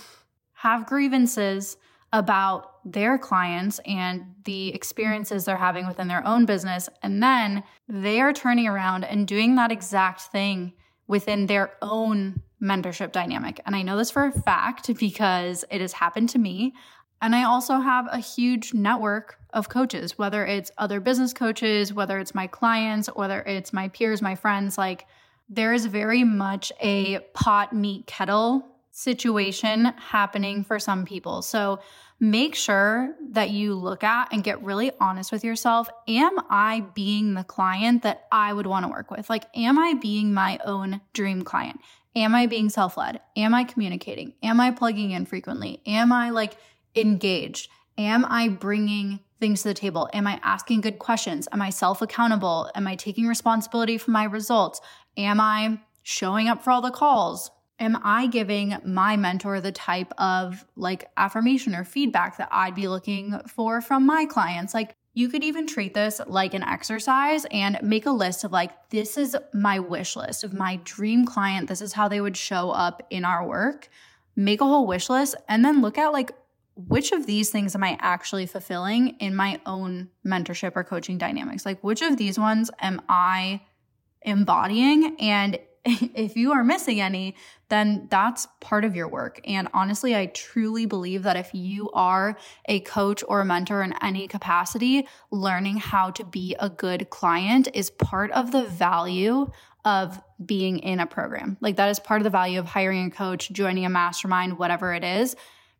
have 0.54 0.88
grievances 0.88 1.78
about 2.12 2.80
their 2.84 3.18
clients 3.18 3.80
and 3.86 4.24
the 4.46 4.74
experiences 4.74 5.46
they're 5.46 5.58
having 5.58 5.86
within 5.88 6.08
their 6.08 6.26
own 6.26 6.46
business. 6.46 6.90
And 7.04 7.22
then 7.22 7.64
they 7.88 8.20
are 8.22 8.34
turning 8.34 8.68
around 8.68 9.04
and 9.04 9.28
doing 9.28 9.56
that 9.56 9.72
exact 9.72 10.22
thing 10.22 10.74
within 11.06 11.46
their 11.46 11.74
own 11.82 12.42
mentorship 12.62 13.12
dynamic. 13.12 13.60
And 13.66 13.76
I 13.76 13.84
know 13.84 13.98
this 13.98 14.10
for 14.10 14.26
a 14.26 14.32
fact 14.32 14.90
because 14.98 15.64
it 15.70 15.80
has 15.82 15.94
happened 15.94 16.30
to 16.30 16.40
me. 16.40 16.74
And 17.22 17.36
I 17.36 17.44
also 17.44 17.80
have 17.80 18.08
a 18.12 18.18
huge 18.18 18.74
network 18.74 19.37
of 19.54 19.70
coaches, 19.70 20.18
whether 20.18 20.46
it's 20.46 20.72
other 20.78 21.00
business 21.00 21.34
coaches, 21.34 21.94
whether 21.94 22.20
it's 22.20 22.36
my 22.36 22.48
clients, 22.48 23.08
whether 23.08 23.42
it's 23.42 23.74
my 23.74 23.88
peers, 23.90 24.22
my 24.22 24.36
friends. 24.36 24.78
Like, 24.78 25.08
there 25.50 25.74
is 25.74 25.86
very 25.86 26.24
much 26.24 26.72
a 26.82 27.20
pot 27.34 27.74
meet 27.74 28.06
kettle 28.06 28.66
situation 28.92 29.86
happening 29.86 30.64
for 30.64 30.80
some 30.80 31.06
people. 31.06 31.42
So, 31.42 31.80
make 32.20 32.56
sure 32.56 33.16
that 33.30 33.52
you 33.52 33.76
look 33.76 34.04
at 34.04 34.30
and 34.32 34.44
get 34.44 34.64
really 34.64 34.92
honest 35.00 35.32
with 35.32 35.44
yourself. 35.44 35.88
Am 36.08 36.32
I 36.50 36.84
being 36.96 37.36
the 37.36 37.44
client 37.44 38.04
that 38.04 38.26
I 38.32 38.52
would 38.54 38.66
want 38.66 38.86
to 38.86 38.92
work 38.92 39.12
with? 39.12 39.30
Like, 39.30 39.46
am 39.56 39.78
I 39.78 39.94
being 39.94 40.34
my 40.34 40.60
own 40.66 41.02
dream 41.14 41.44
client? 41.44 41.80
Am 42.16 42.34
I 42.34 42.48
being 42.48 42.70
self 42.70 42.98
led? 42.98 43.22
Am 43.36 43.54
I 43.54 43.64
communicating? 43.64 44.34
Am 44.42 44.60
I 44.60 44.72
plugging 44.72 45.12
in 45.12 45.26
frequently? 45.26 45.82
Am 45.86 46.12
I 46.12 46.32
like 46.32 46.58
engaged? 46.96 47.70
Am 47.98 48.26
I 48.26 48.50
bringing 48.50 49.20
things 49.40 49.62
to 49.62 49.70
the 49.70 49.74
table? 49.74 50.10
Am 50.14 50.28
I 50.28 50.40
asking 50.44 50.82
good 50.82 51.00
questions? 51.00 51.48
Am 51.52 51.62
I 51.62 51.70
self 51.70 52.02
accountable? 52.02 52.70
Am 52.76 52.88
I 52.88 52.96
taking 52.96 53.28
responsibility 53.28 53.98
for 53.98 54.12
my 54.12 54.24
results? 54.24 54.82
Am 55.18 55.40
I 55.40 55.80
showing 56.04 56.48
up 56.48 56.64
for 56.64 56.72
all 56.72 56.82
the 56.82 56.92
calls? 56.92 57.52
Am 57.80 57.98
I 58.04 58.28
giving 58.28 58.76
my 58.86 59.18
mentor 59.18 59.62
the 59.62 59.72
type 59.72 60.12
of 60.18 60.66
like 60.76 61.10
affirmation 61.16 61.76
or 61.76 61.84
feedback 61.84 62.38
that 62.38 62.50
I'd 62.52 62.74
be 62.74 62.88
looking 62.88 63.40
for 63.48 63.82
from 63.82 64.06
my 64.06 64.26
clients? 64.26 64.74
Like, 64.74 64.96
you 65.14 65.30
could 65.30 65.44
even 65.44 65.66
treat 65.66 65.96
this 65.96 66.22
like 66.28 66.54
an 66.54 66.62
exercise 66.62 67.46
and 67.50 67.80
make 67.82 68.06
a 68.06 68.12
list 68.12 68.44
of 68.44 68.52
like, 68.52 68.90
this 68.92 69.18
is 69.18 69.36
my 69.52 69.80
wish 69.80 70.16
list 70.16 70.44
of 70.44 70.54
my 70.54 70.80
dream 70.84 71.26
client. 71.26 71.68
This 71.68 71.82
is 71.82 71.94
how 71.94 72.08
they 72.08 72.22
would 72.22 72.38
show 72.38 72.70
up 72.70 73.02
in 73.10 73.26
our 73.26 73.44
work. 73.44 73.90
Make 74.36 74.62
a 74.62 74.66
whole 74.66 74.86
wish 74.86 75.10
list 75.10 75.36
and 75.50 75.66
then 75.66 75.82
look 75.82 75.98
at 75.98 76.14
like, 76.14 76.32
which 76.78 77.12
of 77.12 77.26
these 77.26 77.50
things 77.50 77.76
am 77.76 77.84
I 77.84 77.98
actually 78.00 78.46
fulfilling 78.46 79.10
in 79.20 79.36
my 79.36 79.60
own 79.66 80.10
mentorship 80.26 80.74
or 80.76 80.84
coaching 80.84 81.18
dynamics? 81.18 81.66
Like, 81.66 81.84
which 81.84 82.02
of 82.02 82.18
these 82.18 82.38
ones 82.38 82.70
am 82.80 83.02
I 83.10 83.62
embodying? 84.22 85.16
And 85.20 85.60
if 85.86 86.36
you 86.36 86.52
are 86.52 86.64
missing 86.64 87.02
any, 87.02 87.36
then 87.70 88.08
that's 88.12 88.48
part 88.60 88.86
of 88.86 88.96
your 88.96 89.08
work. 89.08 89.40
And 89.46 89.68
honestly, 89.74 90.16
I 90.16 90.28
truly 90.28 90.86
believe 90.86 91.24
that 91.24 91.36
if 91.36 91.50
you 91.54 91.90
are 91.92 92.38
a 92.66 92.82
coach 92.82 93.24
or 93.28 93.42
a 93.42 93.46
mentor 93.46 93.82
in 93.82 93.94
any 94.02 94.28
capacity, 94.28 95.08
learning 95.32 95.78
how 95.78 96.12
to 96.12 96.24
be 96.24 96.56
a 96.60 96.70
good 96.70 97.10
client 97.10 97.70
is 97.74 97.90
part 97.90 98.32
of 98.32 98.52
the 98.52 98.66
value 98.66 99.50
of 99.84 100.22
being 100.46 100.80
in 100.80 101.00
a 101.00 101.08
program. 101.08 101.58
Like 101.62 101.78
that 101.78 101.90
is 101.90 102.00
part 102.00 102.20
of 102.20 102.24
the 102.26 102.30
value 102.30 102.60
of 102.60 102.66
hiring 102.66 103.08
a 103.08 103.12
coach, 103.12 103.50
joining 103.52 103.86
a 103.86 103.90
mastermind, 103.90 104.60
whatever 104.60 104.94
it 104.94 105.04
is, 105.04 105.36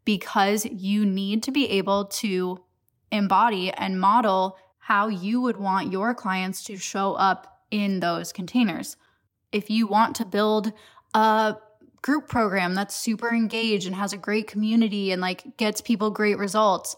because 0.08 0.66
you 0.66 1.06
need 1.06 1.44
to 1.44 1.52
be 1.52 1.70
able 1.70 2.06
to 2.06 2.58
embody 3.12 3.74
and 3.74 4.00
model 4.00 4.56
how 4.80 5.10
you 5.10 5.42
would 5.42 5.58
want 5.58 5.92
your 5.92 6.16
clients 6.16 6.64
to 6.64 6.78
show 6.78 7.14
up 7.16 7.60
in 7.72 8.00
those 8.00 8.32
containers 8.32 8.96
if 9.52 9.70
you 9.70 9.86
want 9.86 10.16
to 10.16 10.24
build 10.24 10.72
a 11.14 11.58
group 12.02 12.30
program 12.30 12.74
that's 12.74 12.96
super 12.96 13.34
engaged 13.34 13.86
and 13.86 13.98
has 13.98 14.14
a 14.14 14.18
great 14.18 14.48
community 14.48 15.12
and 15.12 15.22
like 15.22 15.58
gets 15.58 15.82
people 15.82 16.10
great 16.10 16.38
results, 16.38 16.96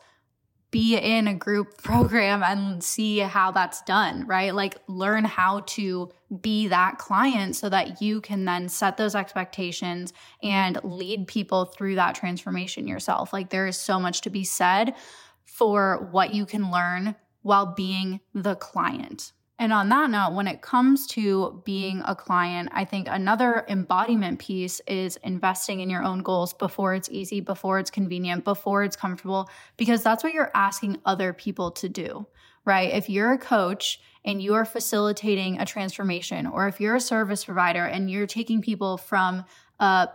be 0.69 0.95
in 0.95 1.27
a 1.27 1.33
group 1.33 1.77
program 1.81 2.43
and 2.43 2.83
see 2.83 3.17
how 3.17 3.49
that's 3.49 3.81
done, 3.81 4.27
right? 4.27 4.53
Like 4.53 4.77
learn 4.87 5.25
how 5.25 5.61
to 5.61 6.11
be 6.41 6.67
that 6.67 6.97
client 6.97 7.55
so 7.55 7.69
that 7.69 8.01
you 8.01 8.21
can 8.21 8.45
then 8.45 8.69
set 8.69 8.97
those 8.97 9.15
expectations 9.15 10.13
and 10.43 10.79
lead 10.83 11.27
people 11.27 11.65
through 11.65 11.95
that 11.95 12.15
transformation 12.15 12.87
yourself. 12.87 13.33
Like 13.33 13.49
there 13.49 13.67
is 13.67 13.77
so 13.77 13.99
much 13.99 14.21
to 14.21 14.29
be 14.29 14.43
said 14.43 14.93
for 15.45 16.07
what 16.11 16.33
you 16.33 16.45
can 16.45 16.71
learn 16.71 17.15
while 17.41 17.73
being 17.73 18.19
the 18.33 18.55
client. 18.55 19.31
And 19.57 19.73
on 19.73 19.89
that 19.89 20.09
note, 20.09 20.35
when 20.35 20.47
it 20.47 20.61
comes 20.61 21.05
to 21.07 21.61
being 21.65 22.01
a 22.05 22.15
client, 22.15 22.69
I 22.71 22.85
think 22.85 23.07
another 23.09 23.65
embodiment 23.67 24.39
piece 24.39 24.79
is 24.87 25.17
investing 25.17 25.81
in 25.81 25.89
your 25.89 26.01
own 26.01 26.23
goals 26.23 26.53
before 26.53 26.93
it's 26.93 27.09
easy, 27.09 27.41
before 27.41 27.77
it's 27.77 27.91
convenient, 27.91 28.45
before 28.45 28.85
it's 28.85 28.95
comfortable, 28.95 29.49
because 29.75 30.01
that's 30.01 30.23
what 30.23 30.33
you're 30.33 30.51
asking 30.55 30.99
other 31.05 31.33
people 31.33 31.71
to 31.71 31.89
do, 31.89 32.25
right? 32.63 32.93
If 32.93 33.09
you're 33.09 33.33
a 33.33 33.37
coach 33.37 33.99
and 34.25 34.41
you 34.41 34.53
are 34.53 34.65
facilitating 34.65 35.59
a 35.59 35.65
transformation, 35.65 36.45
or 36.45 36.67
if 36.67 36.79
you're 36.79 36.95
a 36.95 37.01
service 37.01 37.45
provider 37.45 37.85
and 37.85 38.09
you're 38.09 38.27
taking 38.27 38.61
people 38.61 38.97
from 38.97 39.45
a 39.79 40.09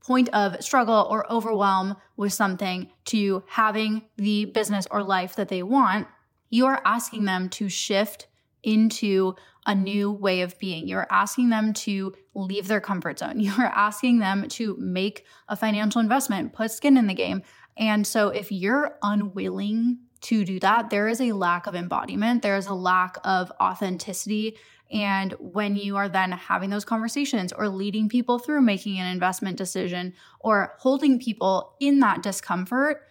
point 0.00 0.28
of 0.30 0.62
struggle 0.62 1.06
or 1.10 1.30
overwhelm 1.30 1.96
with 2.16 2.32
something 2.32 2.90
to 3.04 3.42
having 3.46 4.02
the 4.16 4.46
business 4.46 4.86
or 4.90 5.02
life 5.02 5.36
that 5.36 5.48
they 5.48 5.62
want, 5.62 6.06
you 6.48 6.66
are 6.66 6.80
asking 6.84 7.24
them 7.24 7.48
to 7.48 7.68
shift 7.68 8.26
into 8.62 9.34
a 9.66 9.74
new 9.74 10.10
way 10.10 10.40
of 10.40 10.58
being. 10.58 10.88
You're 10.88 11.06
asking 11.10 11.50
them 11.50 11.72
to 11.74 12.14
leave 12.34 12.68
their 12.68 12.80
comfort 12.80 13.18
zone. 13.18 13.40
You're 13.40 13.66
asking 13.66 14.18
them 14.18 14.48
to 14.50 14.76
make 14.78 15.24
a 15.48 15.56
financial 15.56 16.00
investment, 16.00 16.52
put 16.52 16.70
skin 16.70 16.96
in 16.96 17.06
the 17.06 17.14
game. 17.14 17.42
And 17.76 18.06
so 18.06 18.28
if 18.28 18.50
you're 18.52 18.98
unwilling 19.02 19.98
to 20.22 20.44
do 20.44 20.60
that, 20.60 20.90
there 20.90 21.08
is 21.08 21.20
a 21.20 21.32
lack 21.32 21.66
of 21.66 21.74
embodiment, 21.74 22.42
there 22.42 22.56
is 22.56 22.66
a 22.66 22.74
lack 22.74 23.16
of 23.24 23.50
authenticity. 23.60 24.56
And 24.92 25.32
when 25.38 25.76
you 25.76 25.96
are 25.96 26.08
then 26.08 26.32
having 26.32 26.70
those 26.70 26.84
conversations 26.84 27.52
or 27.52 27.68
leading 27.68 28.08
people 28.08 28.38
through 28.38 28.62
making 28.62 28.98
an 28.98 29.06
investment 29.06 29.56
decision 29.56 30.14
or 30.40 30.74
holding 30.78 31.20
people 31.20 31.76
in 31.78 32.00
that 32.00 32.22
discomfort, 32.22 33.02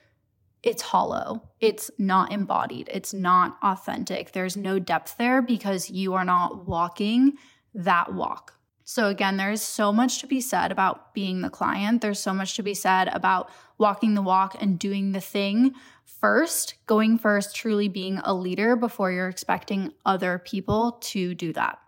it's 0.61 0.81
hollow. 0.81 1.49
It's 1.61 1.89
not 1.97 2.33
embodied. 2.33 2.89
It's 2.91 3.13
not 3.13 3.57
authentic. 3.63 4.33
There's 4.33 4.57
no 4.57 4.77
depth 4.77 5.15
there 5.17 5.41
because 5.41 5.89
you 5.89 6.15
are 6.15 6.25
not 6.25 6.67
walking 6.67 7.37
that 7.73 8.13
walk. 8.13 8.55
So, 8.83 9.07
again, 9.07 9.37
there's 9.37 9.61
so 9.61 9.93
much 9.93 10.19
to 10.19 10.27
be 10.27 10.41
said 10.41 10.71
about 10.71 11.13
being 11.13 11.41
the 11.41 11.49
client. 11.49 12.01
There's 12.01 12.19
so 12.19 12.33
much 12.33 12.55
to 12.55 12.63
be 12.63 12.73
said 12.73 13.07
about 13.09 13.51
walking 13.77 14.15
the 14.15 14.21
walk 14.21 14.57
and 14.59 14.79
doing 14.79 15.11
the 15.11 15.21
thing 15.21 15.75
first, 16.19 16.75
going 16.85 17.17
first, 17.17 17.55
truly 17.55 17.87
being 17.87 18.19
a 18.23 18.33
leader 18.33 18.75
before 18.75 19.11
you're 19.11 19.29
expecting 19.29 19.93
other 20.05 20.39
people 20.39 20.97
to 21.01 21.33
do 21.35 21.53
that. 21.53 21.79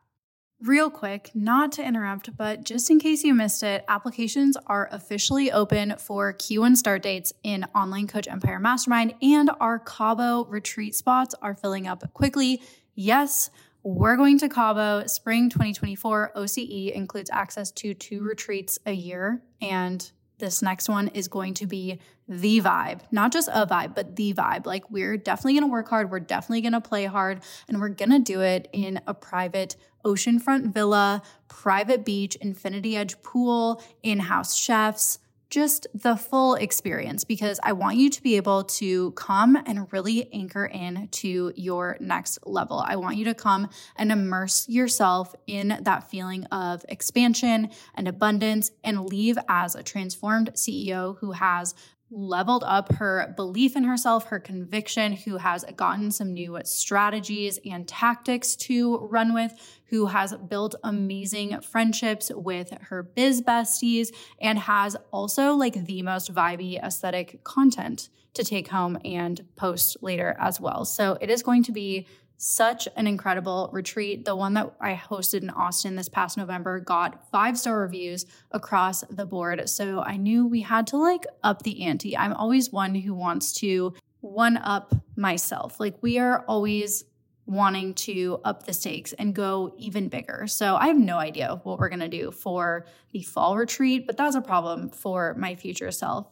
Real 0.64 0.92
quick, 0.92 1.32
not 1.34 1.72
to 1.72 1.84
interrupt, 1.84 2.38
but 2.38 2.64
just 2.64 2.92
in 2.92 3.00
case 3.00 3.24
you 3.24 3.34
missed 3.34 3.64
it, 3.64 3.84
applications 3.88 4.56
are 4.68 4.90
officially 4.92 5.52
open 5.52 5.96
for 5.98 6.34
Q1 6.34 6.78
start 6.78 7.02
dates 7.02 7.34
in 7.42 7.66
Online 7.74 8.06
Coach 8.06 8.28
Empire 8.28 8.60
Mastermind, 8.60 9.16
and 9.24 9.50
our 9.60 9.80
Cabo 9.80 10.46
retreat 10.46 10.94
spots 10.94 11.34
are 11.42 11.56
filling 11.56 11.88
up 11.88 12.14
quickly. 12.14 12.62
Yes, 12.94 13.50
we're 13.82 14.16
going 14.16 14.38
to 14.38 14.50
Cabo. 14.50 15.08
Spring 15.08 15.50
2024 15.50 16.34
OCE 16.36 16.92
includes 16.92 17.32
access 17.32 17.72
to 17.72 17.96
two 17.96 18.22
retreats 18.22 18.78
a 18.86 18.92
year, 18.92 19.42
and 19.62 20.12
this 20.42 20.62
next 20.62 20.90
one 20.90 21.08
is 21.08 21.30
going 21.30 21.54
to 21.54 21.66
be 21.66 22.00
the 22.28 22.60
vibe, 22.60 23.00
not 23.12 23.32
just 23.32 23.48
a 23.48 23.66
vibe, 23.66 23.96
but 23.96 24.18
the 24.18 24.34
vibe. 24.34 24.66
Like, 24.66 24.92
we're 24.92 25.16
definitely 25.16 25.54
going 25.54 25.64
to 25.64 25.72
work 25.72 25.88
hard. 25.88 26.12
We're 26.12 26.20
definitely 26.20 26.60
going 26.60 26.74
to 26.74 26.82
play 26.82 27.06
hard, 27.06 27.42
and 27.70 27.80
we're 27.80 27.88
going 27.88 28.12
to 28.12 28.20
do 28.20 28.42
it 28.42 28.68
in 28.74 29.00
a 29.08 29.14
private 29.14 29.78
oceanfront 30.04 30.74
villa, 30.74 31.22
private 31.48 32.04
beach, 32.04 32.36
infinity 32.36 32.98
edge 32.98 33.22
pool, 33.22 33.82
in 34.04 34.20
house 34.20 34.58
chefs, 34.58 35.20
just 35.52 35.86
the 35.94 36.16
full 36.16 36.56
experience 36.56 37.24
because 37.24 37.60
I 37.62 37.74
want 37.74 37.98
you 37.98 38.10
to 38.10 38.24
be 38.24 38.38
able 38.38 38.64
to 38.64 39.12
come 39.12 39.58
and 39.66 39.92
really 39.92 40.32
anchor 40.34 40.66
in 40.66 41.10
to 41.12 41.54
your 41.56 41.98
next 42.00 42.40
level. 42.48 42.84
I 42.84 42.96
want 42.96 43.18
you 43.18 43.26
to 43.26 43.34
come 43.36 43.70
and 43.98 44.12
immerse 44.12 44.68
yourself 44.70 45.36
in 45.46 45.78
that 45.82 46.10
feeling 46.10 46.46
of 46.46 46.84
expansion 46.90 47.70
and 47.94 48.08
abundance 48.08 48.72
and 48.84 49.06
leave 49.06 49.38
as 49.50 49.76
a 49.76 49.84
transformed 49.84 50.52
CEO 50.54 51.18
who 51.20 51.34
has 51.34 51.76
leveled 52.12 52.64
up 52.66 52.94
her 52.94 53.34
belief 53.36 53.76
in 53.76 53.86
herself, 53.86 54.26
her 54.26 54.40
conviction, 54.40 55.14
who 55.14 55.38
has 55.38 55.64
gotten 55.76 56.12
some 56.12 56.34
new 56.34 56.60
strategies 56.64 57.60
and 57.66 57.88
tactics 57.88 58.56
to 58.58 58.98
run 58.98 59.34
with, 59.34 59.54
who 59.86 60.08
has 60.08 60.34
built 60.50 60.76
amazing 60.84 61.60
friendships 61.62 62.32
with 62.34 62.72
her 62.82 63.02
biz 63.02 63.42
besties, 63.42 64.10
and 64.40 64.60
has 64.60 64.96
also 65.12 65.54
like 65.54 65.86
the 65.86 66.02
most 66.02 66.34
vibey 66.34 66.82
aesthetic 66.84 67.44
content 67.44 68.10
to 68.34 68.44
take 68.44 68.70
home 68.70 68.98
and 69.04 69.46
post 69.56 69.98
later 70.02 70.36
as 70.40 70.60
well. 70.60 70.86
So 70.86 71.18
it 71.20 71.30
is 71.30 71.44
going 71.44 71.64
to 71.64 71.72
be 71.72 72.08
such 72.44 72.88
an 72.96 73.06
incredible 73.06 73.70
retreat. 73.72 74.26
The 74.26 74.36
one 74.36 74.56
that 74.56 74.74
I 74.82 74.96
hosted 74.96 75.44
in 75.44 75.52
Austin 75.52 75.96
this 75.96 76.10
past 76.10 76.38
November 76.38 76.80
got 76.80 77.30
five 77.30 77.56
star 77.56 77.80
reviews 77.80 78.26
across 78.52 79.02
the 79.02 79.28
board. 79.28 79.70
So 79.70 80.02
I 80.02 80.18
knew 80.18 80.48
we 80.48 80.62
had 80.62 80.88
to 80.88 80.98
like 80.98 81.28
up 81.44 81.62
the 81.62 81.84
ante. 81.84 82.18
I'm 82.18 82.34
always 82.34 82.72
one 82.72 82.96
who 82.96 83.14
wants 83.14 83.54
to 83.60 83.94
one 84.22 84.58
up 84.58 84.96
myself. 85.16 85.80
Like 85.80 85.98
we 86.02 86.18
are 86.18 86.44
always 86.48 87.04
wanting 87.46 87.94
to 87.94 88.40
up 88.44 88.66
the 88.66 88.74
stakes 88.74 89.14
and 89.14 89.36
go 89.36 89.76
even 89.78 90.10
bigger. 90.10 90.48
So 90.48 90.76
I 90.76 90.88
have 90.88 90.98
no 90.98 91.18
idea 91.18 91.60
what 91.62 91.78
we're 91.78 91.90
going 91.90 92.00
to 92.00 92.08
do 92.08 92.32
for 92.32 92.88
the 93.12 93.22
fall 93.22 93.56
retreat, 93.56 94.08
but 94.08 94.18
that's 94.18 94.36
a 94.36 94.42
problem 94.42 94.90
for 94.90 95.36
my 95.38 95.54
future 95.54 95.92
self. 95.92 96.26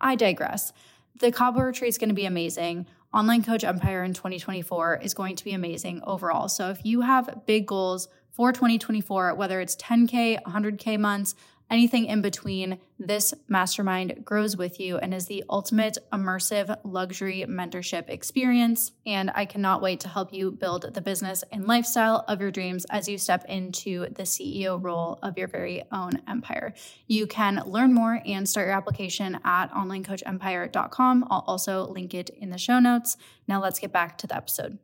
I 0.00 0.16
digress. 0.16 0.72
The 1.20 1.30
Cabo 1.30 1.60
retreat 1.60 1.90
is 1.90 1.98
going 1.98 2.08
to 2.08 2.14
be 2.14 2.24
amazing. 2.24 2.86
Online 3.14 3.44
Coach 3.44 3.62
Empire 3.62 4.02
in 4.04 4.14
2024 4.14 5.00
is 5.02 5.12
going 5.12 5.36
to 5.36 5.44
be 5.44 5.52
amazing 5.52 6.00
overall. 6.06 6.48
So 6.48 6.70
if 6.70 6.82
you 6.82 7.02
have 7.02 7.42
big 7.44 7.66
goals 7.66 8.08
for 8.30 8.52
2024, 8.52 9.34
whether 9.34 9.60
it's 9.60 9.76
10K, 9.76 10.42
100K 10.42 10.98
months, 10.98 11.34
anything 11.72 12.04
in 12.04 12.22
between, 12.22 12.78
this 12.98 13.34
mastermind 13.48 14.24
grows 14.24 14.56
with 14.56 14.78
you 14.78 14.98
and 14.98 15.12
is 15.12 15.26
the 15.26 15.42
ultimate 15.48 15.98
immersive 16.12 16.78
luxury 16.84 17.44
mentorship 17.48 18.08
experience. 18.08 18.92
And 19.06 19.32
I 19.34 19.46
cannot 19.46 19.82
wait 19.82 20.00
to 20.00 20.08
help 20.08 20.32
you 20.32 20.52
build 20.52 20.94
the 20.94 21.00
business 21.00 21.42
and 21.50 21.66
lifestyle 21.66 22.24
of 22.28 22.40
your 22.40 22.50
dreams 22.50 22.84
as 22.90 23.08
you 23.08 23.18
step 23.18 23.44
into 23.48 24.06
the 24.10 24.24
CEO 24.24 24.80
role 24.80 25.18
of 25.22 25.38
your 25.38 25.48
very 25.48 25.82
own 25.90 26.20
empire. 26.28 26.74
You 27.08 27.26
can 27.26 27.62
learn 27.66 27.94
more 27.94 28.20
and 28.24 28.48
start 28.48 28.66
your 28.66 28.76
application 28.76 29.40
at 29.42 29.72
onlinecoachempire.com. 29.72 31.26
I'll 31.30 31.44
also 31.46 31.88
link 31.88 32.14
it 32.14 32.30
in 32.30 32.50
the 32.50 32.58
show 32.58 32.78
notes. 32.78 33.16
Now 33.48 33.60
let's 33.60 33.78
get 33.78 33.92
back 33.92 34.18
to 34.18 34.26
the 34.26 34.36
episode. 34.36 34.78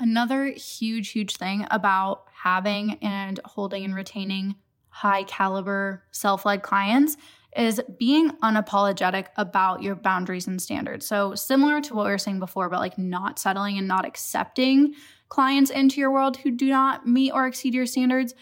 Another 0.00 0.46
huge, 0.46 1.10
huge 1.10 1.36
thing 1.36 1.66
about 1.70 2.24
having 2.42 2.94
and 2.94 3.38
holding 3.44 3.84
and 3.84 3.94
retaining 3.94 4.56
high 4.94 5.24
caliber 5.24 6.04
self 6.12 6.46
led 6.46 6.62
clients 6.62 7.16
is 7.56 7.80
being 7.98 8.30
unapologetic 8.44 9.26
about 9.36 9.82
your 9.82 9.96
boundaries 9.96 10.46
and 10.46 10.62
standards. 10.62 11.04
So, 11.04 11.34
similar 11.34 11.80
to 11.80 11.94
what 11.94 12.04
we 12.04 12.12
were 12.12 12.18
saying 12.18 12.38
before, 12.38 12.68
but 12.68 12.78
like 12.78 12.96
not 12.96 13.40
settling 13.40 13.76
and 13.76 13.88
not 13.88 14.04
accepting 14.04 14.94
clients 15.28 15.72
into 15.72 16.00
your 16.00 16.12
world 16.12 16.36
who 16.36 16.52
do 16.52 16.68
not 16.68 17.08
meet 17.08 17.32
or 17.32 17.48
exceed 17.48 17.74
your 17.74 17.86
standards, 17.86 18.34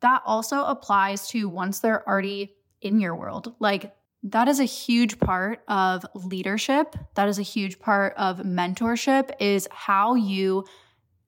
that 0.00 0.22
also 0.24 0.64
applies 0.64 1.28
to 1.28 1.46
once 1.46 1.80
they're 1.80 2.08
already 2.08 2.54
in 2.80 2.98
your 2.98 3.14
world. 3.14 3.54
Like, 3.60 3.94
that 4.22 4.48
is 4.48 4.60
a 4.60 4.64
huge 4.64 5.18
part 5.18 5.60
of 5.68 6.06
leadership. 6.14 6.96
That 7.16 7.28
is 7.28 7.38
a 7.38 7.42
huge 7.42 7.78
part 7.78 8.14
of 8.16 8.38
mentorship, 8.38 9.32
is 9.40 9.68
how 9.70 10.14
you 10.14 10.64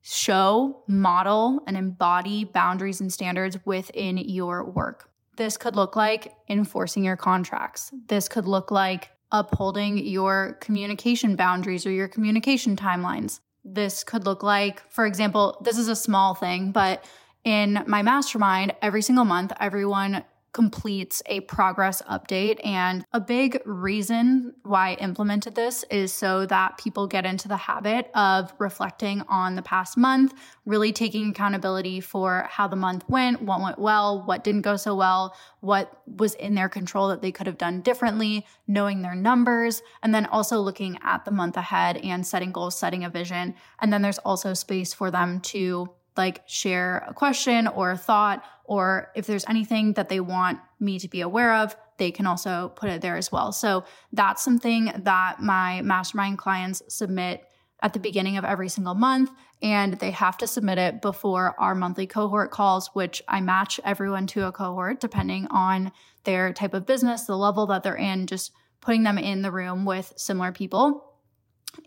show, 0.07 0.83
model, 0.87 1.63
and 1.65 1.75
embody 1.75 2.43
boundaries 2.43 3.01
and 3.01 3.11
standards 3.11 3.57
within 3.65 4.17
your 4.17 4.63
work. 4.63 5.09
This 5.35 5.57
could 5.57 5.75
look 5.75 5.95
like 5.95 6.31
enforcing 6.47 7.03
your 7.03 7.17
contracts. 7.17 7.91
This 8.07 8.27
could 8.27 8.45
look 8.45 8.69
like 8.69 9.09
upholding 9.31 9.97
your 9.97 10.57
communication 10.61 11.35
boundaries 11.35 11.87
or 11.87 11.91
your 11.91 12.07
communication 12.07 12.75
timelines. 12.75 13.39
This 13.63 14.03
could 14.03 14.25
look 14.25 14.43
like, 14.43 14.87
for 14.91 15.07
example, 15.07 15.59
this 15.63 15.79
is 15.79 15.87
a 15.87 15.95
small 15.95 16.35
thing, 16.35 16.71
but 16.71 17.03
in 17.43 17.83
my 17.87 18.03
mastermind, 18.03 18.73
every 18.83 19.01
single 19.01 19.25
month, 19.25 19.53
everyone 19.59 20.23
completes 20.55 21.21
a 21.25 21.41
progress 21.41 22.01
update. 22.09 22.65
And 22.65 23.05
a 23.11 23.19
big 23.19 23.61
reason 23.65 24.53
why 24.63 24.91
I 24.91 24.93
implemented 24.93 25.53
this 25.53 25.83
is 25.91 26.13
so 26.13 26.45
that 26.45 26.77
people 26.77 27.07
get 27.07 27.25
into 27.25 27.49
the 27.49 27.57
habit 27.57 28.09
of 28.15 28.53
reflecting 28.57 29.21
on 29.27 29.55
the 29.55 29.61
past 29.61 29.97
month, 29.97 30.33
really 30.65 30.93
taking 30.93 31.29
accountability 31.29 31.99
for 31.99 32.47
how 32.49 32.69
the 32.69 32.77
month 32.77 33.03
went, 33.09 33.41
what 33.41 33.59
went 33.59 33.77
well, 33.77 34.23
what 34.23 34.45
didn't 34.45 34.61
go 34.61 34.77
so 34.77 34.95
well, 34.95 35.35
what 35.59 36.01
was 36.07 36.35
in 36.35 36.55
their 36.55 36.69
control 36.69 37.09
that 37.09 37.21
they 37.21 37.33
could 37.33 37.47
have 37.47 37.57
done 37.57 37.81
differently, 37.81 38.45
knowing 38.65 39.01
their 39.01 39.15
numbers, 39.15 39.81
and 40.01 40.15
then 40.15 40.25
also 40.27 40.61
looking 40.61 40.97
at 41.03 41.25
the 41.25 41.31
month 41.31 41.57
ahead 41.57 41.97
and 41.97 42.25
setting 42.25 42.53
goals, 42.53 42.79
setting 42.79 43.03
a 43.03 43.09
vision. 43.09 43.55
And 43.79 43.91
then 43.91 44.01
there's 44.01 44.19
also 44.19 44.53
space 44.53 44.93
for 44.93 45.11
them 45.11 45.41
to 45.41 45.89
like 46.17 46.43
share 46.45 47.05
a 47.07 47.13
question 47.13 47.67
or 47.67 47.91
a 47.91 47.97
thought, 47.97 48.41
or 48.67 49.11
if 49.15 49.27
there's 49.27 49.45
anything 49.47 49.93
that 49.93 50.09
they 50.09 50.19
want 50.19 50.59
me 50.79 50.99
to 50.99 51.07
be 51.07 51.21
aware 51.21 51.55
of, 51.55 51.75
they 51.97 52.11
can 52.11 52.25
also 52.25 52.71
put 52.75 52.89
it 52.89 53.01
there 53.01 53.15
as 53.15 53.31
well. 53.31 53.51
So 53.51 53.85
that's 54.11 54.43
something 54.43 54.91
that 55.03 55.41
my 55.41 55.81
mastermind 55.81 56.37
clients 56.37 56.81
submit 56.89 57.43
at 57.81 57.93
the 57.93 57.99
beginning 57.99 58.37
of 58.37 58.45
every 58.45 58.69
single 58.69 58.95
month, 58.95 59.29
and 59.61 59.93
they 59.95 60.11
have 60.11 60.37
to 60.37 60.47
submit 60.47 60.77
it 60.77 61.01
before 61.01 61.55
our 61.59 61.75
monthly 61.75 62.07
cohort 62.07 62.51
calls, 62.51 62.89
which 62.93 63.21
I 63.27 63.41
match 63.41 63.79
everyone 63.83 64.27
to 64.27 64.47
a 64.47 64.51
cohort 64.51 64.99
depending 64.99 65.47
on 65.51 65.91
their 66.23 66.53
type 66.53 66.73
of 66.73 66.85
business, 66.85 67.25
the 67.25 67.37
level 67.37 67.67
that 67.67 67.83
they're 67.83 67.95
in, 67.95 68.27
just 68.27 68.51
putting 68.81 69.03
them 69.03 69.17
in 69.17 69.41
the 69.41 69.51
room 69.51 69.85
with 69.85 70.13
similar 70.15 70.51
people. 70.51 71.13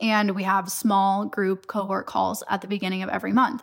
And 0.00 0.34
we 0.34 0.42
have 0.42 0.70
small 0.70 1.26
group 1.26 1.66
cohort 1.66 2.06
calls 2.06 2.44
at 2.48 2.60
the 2.60 2.68
beginning 2.68 3.02
of 3.02 3.08
every 3.08 3.32
month 3.32 3.62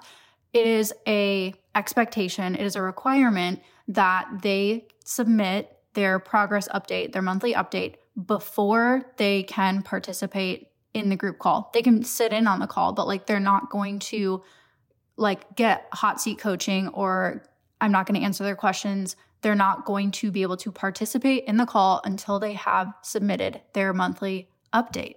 it 0.55 0.65
is 0.65 0.93
a 1.05 1.53
expectation, 1.75 2.55
it 2.55 2.61
is 2.61 2.75
a 2.75 2.81
requirement 2.81 3.61
that 3.87 4.27
they 4.41 4.87
submit 5.03 5.77
their 5.93 6.19
progress 6.19 6.67
update, 6.69 7.13
their 7.13 7.21
monthly 7.21 7.53
update 7.53 7.95
before 8.25 9.11
they 9.17 9.43
can 9.43 9.81
participate 9.81 10.69
in 10.93 11.09
the 11.09 11.15
group 11.15 11.39
call. 11.39 11.69
They 11.73 11.81
can 11.81 12.03
sit 12.03 12.31
in 12.31 12.47
on 12.47 12.59
the 12.59 12.67
call, 12.67 12.93
but 12.93 13.07
like 13.07 13.25
they're 13.25 13.39
not 13.39 13.69
going 13.69 13.99
to 13.99 14.41
like 15.17 15.55
get 15.55 15.87
hot 15.93 16.21
seat 16.21 16.39
coaching 16.39 16.87
or 16.89 17.43
I'm 17.81 17.91
not 17.91 18.07
going 18.07 18.19
to 18.19 18.25
answer 18.25 18.43
their 18.43 18.55
questions. 18.55 19.15
They're 19.41 19.55
not 19.55 19.85
going 19.85 20.11
to 20.11 20.31
be 20.31 20.41
able 20.41 20.57
to 20.57 20.71
participate 20.71 21.43
in 21.45 21.57
the 21.57 21.65
call 21.65 22.01
until 22.03 22.39
they 22.39 22.53
have 22.53 22.93
submitted 23.01 23.61
their 23.73 23.93
monthly 23.93 24.49
update. 24.73 25.15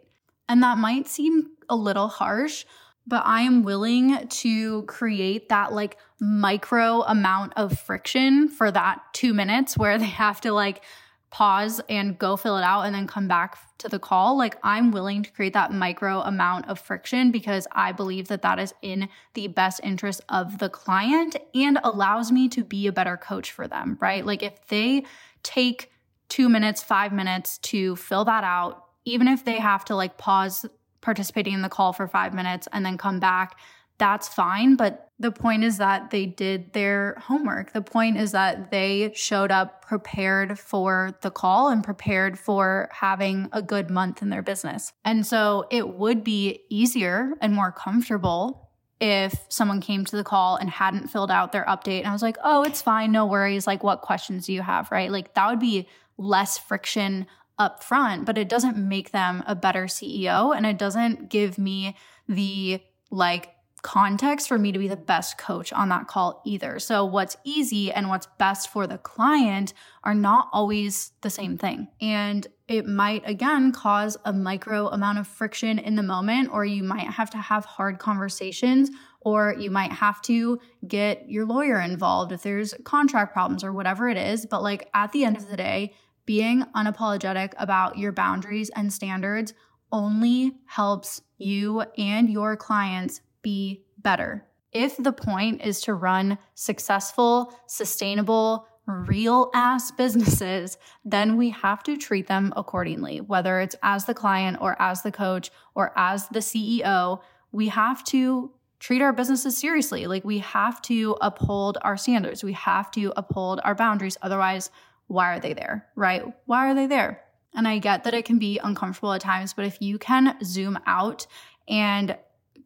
And 0.48 0.62
that 0.62 0.78
might 0.78 1.06
seem 1.06 1.50
a 1.68 1.76
little 1.76 2.08
harsh, 2.08 2.64
but 3.08 3.22
I 3.24 3.42
am 3.42 3.62
willing 3.62 4.28
to 4.28 4.82
create 4.82 5.48
that 5.48 5.72
like 5.72 5.96
micro 6.20 7.02
amount 7.02 7.54
of 7.56 7.78
friction 7.78 8.48
for 8.48 8.70
that 8.70 9.00
two 9.12 9.32
minutes 9.32 9.78
where 9.78 9.98
they 9.98 10.04
have 10.04 10.40
to 10.42 10.52
like 10.52 10.82
pause 11.30 11.80
and 11.88 12.18
go 12.18 12.36
fill 12.36 12.56
it 12.56 12.64
out 12.64 12.82
and 12.82 12.94
then 12.94 13.06
come 13.06 13.28
back 13.28 13.58
to 13.78 13.88
the 13.88 13.98
call. 13.98 14.36
Like, 14.36 14.56
I'm 14.62 14.90
willing 14.90 15.22
to 15.22 15.30
create 15.30 15.52
that 15.52 15.72
micro 15.72 16.20
amount 16.20 16.68
of 16.68 16.78
friction 16.78 17.30
because 17.30 17.66
I 17.72 17.92
believe 17.92 18.28
that 18.28 18.42
that 18.42 18.58
is 18.58 18.72
in 18.82 19.08
the 19.34 19.48
best 19.48 19.80
interest 19.82 20.22
of 20.28 20.58
the 20.58 20.68
client 20.68 21.36
and 21.54 21.78
allows 21.84 22.32
me 22.32 22.48
to 22.50 22.64
be 22.64 22.86
a 22.86 22.92
better 22.92 23.16
coach 23.16 23.52
for 23.52 23.68
them, 23.68 23.98
right? 24.00 24.24
Like, 24.24 24.42
if 24.42 24.66
they 24.68 25.04
take 25.42 25.90
two 26.28 26.48
minutes, 26.48 26.82
five 26.82 27.12
minutes 27.12 27.58
to 27.58 27.96
fill 27.96 28.24
that 28.24 28.44
out, 28.44 28.84
even 29.04 29.28
if 29.28 29.44
they 29.44 29.58
have 29.58 29.84
to 29.86 29.96
like 29.96 30.18
pause 30.18 30.66
participating 31.00 31.54
in 31.54 31.62
the 31.62 31.68
call 31.68 31.92
for 31.92 32.06
five 32.08 32.34
minutes 32.34 32.68
and 32.72 32.84
then 32.84 32.98
come 32.98 33.20
back, 33.20 33.58
that's 33.98 34.28
fine. 34.28 34.76
But 34.76 35.10
the 35.18 35.32
point 35.32 35.64
is 35.64 35.78
that 35.78 36.10
they 36.10 36.26
did 36.26 36.72
their 36.72 37.16
homework. 37.20 37.72
The 37.72 37.82
point 37.82 38.16
is 38.16 38.32
that 38.32 38.70
they 38.70 39.12
showed 39.14 39.50
up 39.50 39.84
prepared 39.84 40.58
for 40.58 41.18
the 41.22 41.30
call 41.30 41.68
and 41.68 41.82
prepared 41.82 42.38
for 42.38 42.88
having 42.92 43.48
a 43.52 43.60
good 43.60 43.90
month 43.90 44.22
in 44.22 44.30
their 44.30 44.42
business. 44.42 44.92
And 45.04 45.26
so 45.26 45.66
it 45.70 45.88
would 45.88 46.22
be 46.22 46.60
easier 46.70 47.32
and 47.40 47.52
more 47.52 47.72
comfortable 47.72 48.70
if 49.00 49.46
someone 49.48 49.80
came 49.80 50.04
to 50.04 50.16
the 50.16 50.24
call 50.24 50.56
and 50.56 50.70
hadn't 50.70 51.08
filled 51.08 51.30
out 51.30 51.52
their 51.52 51.64
update 51.64 52.00
and 52.00 52.08
I 52.08 52.12
was 52.12 52.22
like, 52.22 52.36
oh, 52.42 52.62
it's 52.64 52.82
fine, 52.82 53.12
no 53.12 53.26
worries. 53.26 53.66
Like, 53.66 53.82
what 53.82 54.00
questions 54.00 54.46
do 54.46 54.52
you 54.52 54.62
have? 54.62 54.90
Right? 54.90 55.10
Like, 55.10 55.34
that 55.34 55.48
would 55.48 55.60
be 55.60 55.88
less 56.16 56.58
friction 56.58 57.26
up 57.58 57.82
front, 57.82 58.24
but 58.24 58.38
it 58.38 58.48
doesn't 58.48 58.76
make 58.76 59.10
them 59.10 59.42
a 59.46 59.54
better 59.54 59.84
CEO 59.84 60.56
and 60.56 60.64
it 60.66 60.78
doesn't 60.78 61.28
give 61.28 61.58
me 61.58 61.96
the 62.28 62.80
like 63.10 63.54
context 63.82 64.48
for 64.48 64.58
me 64.58 64.72
to 64.72 64.78
be 64.78 64.88
the 64.88 64.96
best 64.96 65.38
coach 65.38 65.72
on 65.72 65.88
that 65.88 66.06
call 66.08 66.42
either. 66.44 66.78
So, 66.78 67.04
what's 67.04 67.36
easy 67.44 67.92
and 67.92 68.08
what's 68.08 68.26
best 68.38 68.70
for 68.70 68.86
the 68.86 68.98
client 68.98 69.72
are 70.04 70.14
not 70.14 70.48
always 70.52 71.12
the 71.20 71.30
same 71.30 71.58
thing. 71.58 71.88
And 72.00 72.46
it 72.66 72.86
might, 72.86 73.22
again, 73.26 73.72
cause 73.72 74.16
a 74.24 74.32
micro 74.32 74.88
amount 74.88 75.18
of 75.18 75.26
friction 75.26 75.78
in 75.78 75.94
the 75.94 76.02
moment, 76.02 76.50
or 76.52 76.64
you 76.64 76.82
might 76.82 77.06
have 77.06 77.30
to 77.30 77.38
have 77.38 77.64
hard 77.64 77.98
conversations, 77.98 78.90
or 79.20 79.54
you 79.58 79.70
might 79.70 79.92
have 79.92 80.20
to 80.22 80.60
get 80.86 81.28
your 81.28 81.46
lawyer 81.46 81.80
involved 81.80 82.32
if 82.32 82.42
there's 82.42 82.74
contract 82.84 83.32
problems 83.32 83.64
or 83.64 83.72
whatever 83.72 84.08
it 84.08 84.16
is. 84.16 84.44
But, 84.46 84.62
like, 84.62 84.88
at 84.94 85.12
the 85.12 85.24
end 85.24 85.36
of 85.36 85.48
the 85.48 85.56
day, 85.56 85.94
being 86.28 86.62
unapologetic 86.76 87.54
about 87.56 87.96
your 87.96 88.12
boundaries 88.12 88.68
and 88.76 88.92
standards 88.92 89.54
only 89.90 90.52
helps 90.66 91.22
you 91.38 91.80
and 91.96 92.28
your 92.28 92.54
clients 92.54 93.22
be 93.40 93.82
better. 93.96 94.44
If 94.70 94.98
the 94.98 95.14
point 95.14 95.62
is 95.62 95.80
to 95.82 95.94
run 95.94 96.36
successful, 96.54 97.58
sustainable, 97.66 98.68
real 98.86 99.50
ass 99.54 99.90
businesses, 99.90 100.76
then 101.02 101.38
we 101.38 101.48
have 101.48 101.82
to 101.84 101.96
treat 101.96 102.26
them 102.26 102.52
accordingly, 102.54 103.22
whether 103.22 103.60
it's 103.60 103.76
as 103.82 104.04
the 104.04 104.12
client 104.12 104.58
or 104.60 104.76
as 104.78 105.00
the 105.00 105.10
coach 105.10 105.50
or 105.74 105.94
as 105.96 106.28
the 106.28 106.40
CEO. 106.40 107.22
We 107.52 107.68
have 107.68 108.04
to 108.04 108.52
treat 108.80 109.00
our 109.00 109.14
businesses 109.14 109.56
seriously. 109.56 110.06
Like 110.06 110.24
we 110.24 110.40
have 110.40 110.82
to 110.82 111.16
uphold 111.22 111.78
our 111.80 111.96
standards, 111.96 112.44
we 112.44 112.52
have 112.52 112.90
to 112.90 113.14
uphold 113.16 113.60
our 113.64 113.74
boundaries. 113.74 114.18
Otherwise, 114.20 114.70
why 115.08 115.34
are 115.34 115.40
they 115.40 115.52
there, 115.52 115.86
right? 115.96 116.22
Why 116.46 116.70
are 116.70 116.74
they 116.74 116.86
there? 116.86 117.24
And 117.54 117.66
I 117.66 117.78
get 117.78 118.04
that 118.04 118.14
it 118.14 118.24
can 118.24 118.38
be 118.38 118.58
uncomfortable 118.62 119.12
at 119.12 119.20
times, 119.20 119.54
but 119.54 119.64
if 119.64 119.80
you 119.80 119.98
can 119.98 120.36
zoom 120.44 120.78
out 120.86 121.26
and 121.66 122.16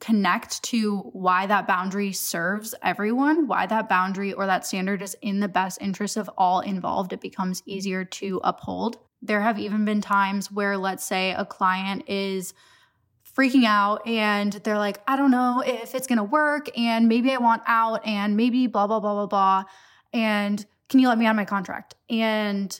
connect 0.01 0.61
to 0.65 0.99
why 1.13 1.47
that 1.47 1.69
boundary 1.69 2.13
serves 2.13 2.75
everyone, 2.83 3.47
why 3.47 3.65
that 3.67 3.89
boundary 3.89 4.33
or 4.33 4.47
that 4.47 4.67
standard 4.67 5.01
is 5.01 5.17
in 5.23 5.39
the 5.39 5.49
best 5.49 5.81
interest 5.81 6.17
of 6.17 6.29
all 6.37 6.61
involved, 6.61 7.13
it 7.13 7.21
becomes 7.21 7.63
easier 7.67 8.05
to 8.05 8.41
uphold. 8.43 8.99
There 9.23 9.41
have 9.41 9.61
even 9.61 9.85
been 9.85 10.01
times 10.01 10.51
where, 10.51 10.77
let's 10.77 11.05
say, 11.05 11.31
a 11.31 11.45
client 11.45 12.09
is 12.09 12.53
freaking 13.37 13.65
out 13.65 14.07
and 14.07 14.53
they're 14.53 14.77
like, 14.77 15.01
I 15.07 15.17
don't 15.17 15.31
know 15.31 15.63
if 15.65 15.95
it's 15.95 16.09
gonna 16.09 16.25
work, 16.25 16.69
and 16.77 17.09
maybe 17.09 17.31
I 17.31 17.39
want 17.39 17.63
out, 17.67 18.05
and 18.05 18.37
maybe 18.37 18.67
blah, 18.67 18.89
blah, 18.89 18.99
blah, 18.99 19.15
blah, 19.15 19.27
blah. 19.27 19.65
And 20.13 20.67
can 20.93 21.01
you 21.01 21.09
let 21.09 21.17
me 21.17 21.25
out 21.25 21.31
of 21.31 21.37
my 21.37 21.47
contract? 21.47 21.95
And 22.11 22.79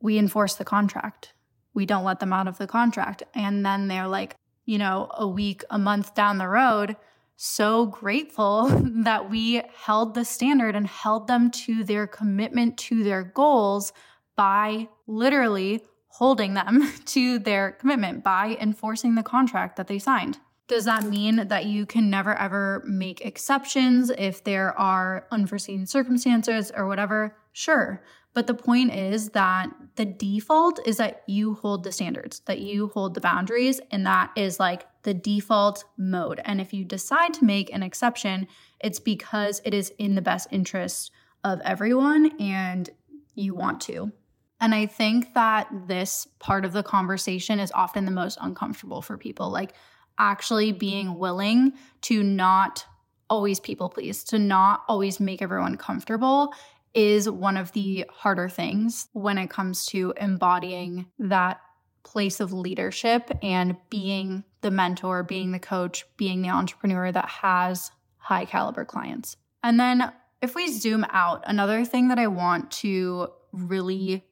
we 0.00 0.16
enforce 0.16 0.54
the 0.54 0.64
contract. 0.64 1.34
We 1.74 1.84
don't 1.84 2.04
let 2.04 2.20
them 2.20 2.32
out 2.32 2.46
of 2.46 2.56
the 2.56 2.68
contract. 2.68 3.24
And 3.34 3.66
then 3.66 3.88
they're 3.88 4.06
like, 4.06 4.36
you 4.64 4.78
know, 4.78 5.10
a 5.14 5.26
week, 5.26 5.64
a 5.70 5.78
month 5.78 6.14
down 6.14 6.38
the 6.38 6.46
road, 6.46 6.94
so 7.36 7.86
grateful 7.86 8.68
that 9.02 9.28
we 9.28 9.60
held 9.74 10.14
the 10.14 10.24
standard 10.24 10.76
and 10.76 10.86
held 10.86 11.26
them 11.26 11.50
to 11.50 11.82
their 11.82 12.06
commitment 12.06 12.78
to 12.78 13.02
their 13.02 13.24
goals 13.24 13.92
by 14.36 14.86
literally 15.08 15.82
holding 16.10 16.54
them 16.54 16.92
to 17.06 17.40
their 17.40 17.72
commitment 17.72 18.22
by 18.22 18.56
enforcing 18.60 19.16
the 19.16 19.24
contract 19.24 19.74
that 19.74 19.88
they 19.88 19.98
signed. 19.98 20.38
Does 20.70 20.84
that 20.84 21.02
mean 21.02 21.48
that 21.48 21.66
you 21.66 21.84
can 21.84 22.10
never 22.10 22.32
ever 22.32 22.84
make 22.86 23.22
exceptions 23.22 24.08
if 24.08 24.44
there 24.44 24.72
are 24.78 25.26
unforeseen 25.32 25.84
circumstances 25.84 26.70
or 26.70 26.86
whatever? 26.86 27.36
Sure. 27.50 28.04
But 28.34 28.46
the 28.46 28.54
point 28.54 28.94
is 28.94 29.30
that 29.30 29.68
the 29.96 30.04
default 30.04 30.78
is 30.86 30.98
that 30.98 31.24
you 31.26 31.54
hold 31.54 31.82
the 31.82 31.90
standards, 31.90 32.42
that 32.46 32.60
you 32.60 32.86
hold 32.94 33.14
the 33.14 33.20
boundaries, 33.20 33.80
and 33.90 34.06
that 34.06 34.30
is 34.36 34.60
like 34.60 34.86
the 35.02 35.12
default 35.12 35.82
mode. 35.98 36.40
And 36.44 36.60
if 36.60 36.72
you 36.72 36.84
decide 36.84 37.34
to 37.34 37.44
make 37.44 37.74
an 37.74 37.82
exception, 37.82 38.46
it's 38.78 39.00
because 39.00 39.60
it 39.64 39.74
is 39.74 39.92
in 39.98 40.14
the 40.14 40.22
best 40.22 40.46
interest 40.52 41.10
of 41.42 41.60
everyone 41.62 42.40
and 42.40 42.88
you 43.34 43.56
want 43.56 43.80
to. 43.80 44.12
And 44.60 44.72
I 44.72 44.86
think 44.86 45.34
that 45.34 45.66
this 45.88 46.28
part 46.38 46.64
of 46.64 46.72
the 46.72 46.84
conversation 46.84 47.58
is 47.58 47.72
often 47.72 48.04
the 48.04 48.12
most 48.12 48.38
uncomfortable 48.40 49.02
for 49.02 49.18
people, 49.18 49.50
like 49.50 49.74
actually 50.20 50.70
being 50.70 51.18
willing 51.18 51.72
to 52.02 52.22
not 52.22 52.84
always 53.28 53.58
people 53.58 53.88
please, 53.88 54.22
to 54.24 54.38
not 54.38 54.82
always 54.86 55.18
make 55.18 55.40
everyone 55.40 55.76
comfortable 55.76 56.52
is 56.92 57.30
one 57.30 57.56
of 57.56 57.72
the 57.72 58.04
harder 58.10 58.48
things 58.48 59.08
when 59.12 59.38
it 59.38 59.48
comes 59.48 59.86
to 59.86 60.12
embodying 60.20 61.06
that 61.18 61.60
place 62.02 62.40
of 62.40 62.52
leadership 62.52 63.30
and 63.42 63.76
being 63.88 64.44
the 64.60 64.70
mentor, 64.70 65.22
being 65.22 65.52
the 65.52 65.58
coach, 65.58 66.04
being 66.16 66.42
the 66.42 66.50
entrepreneur 66.50 67.10
that 67.12 67.28
has 67.28 67.90
high 68.16 68.44
caliber 68.44 68.84
clients. 68.84 69.36
And 69.62 69.78
then 69.78 70.12
if 70.42 70.54
we 70.54 70.72
zoom 70.72 71.06
out, 71.10 71.44
another 71.46 71.84
thing 71.84 72.08
that 72.08 72.18
I 72.18 72.26
want 72.26 72.70
to 72.72 73.28
really 73.52 74.24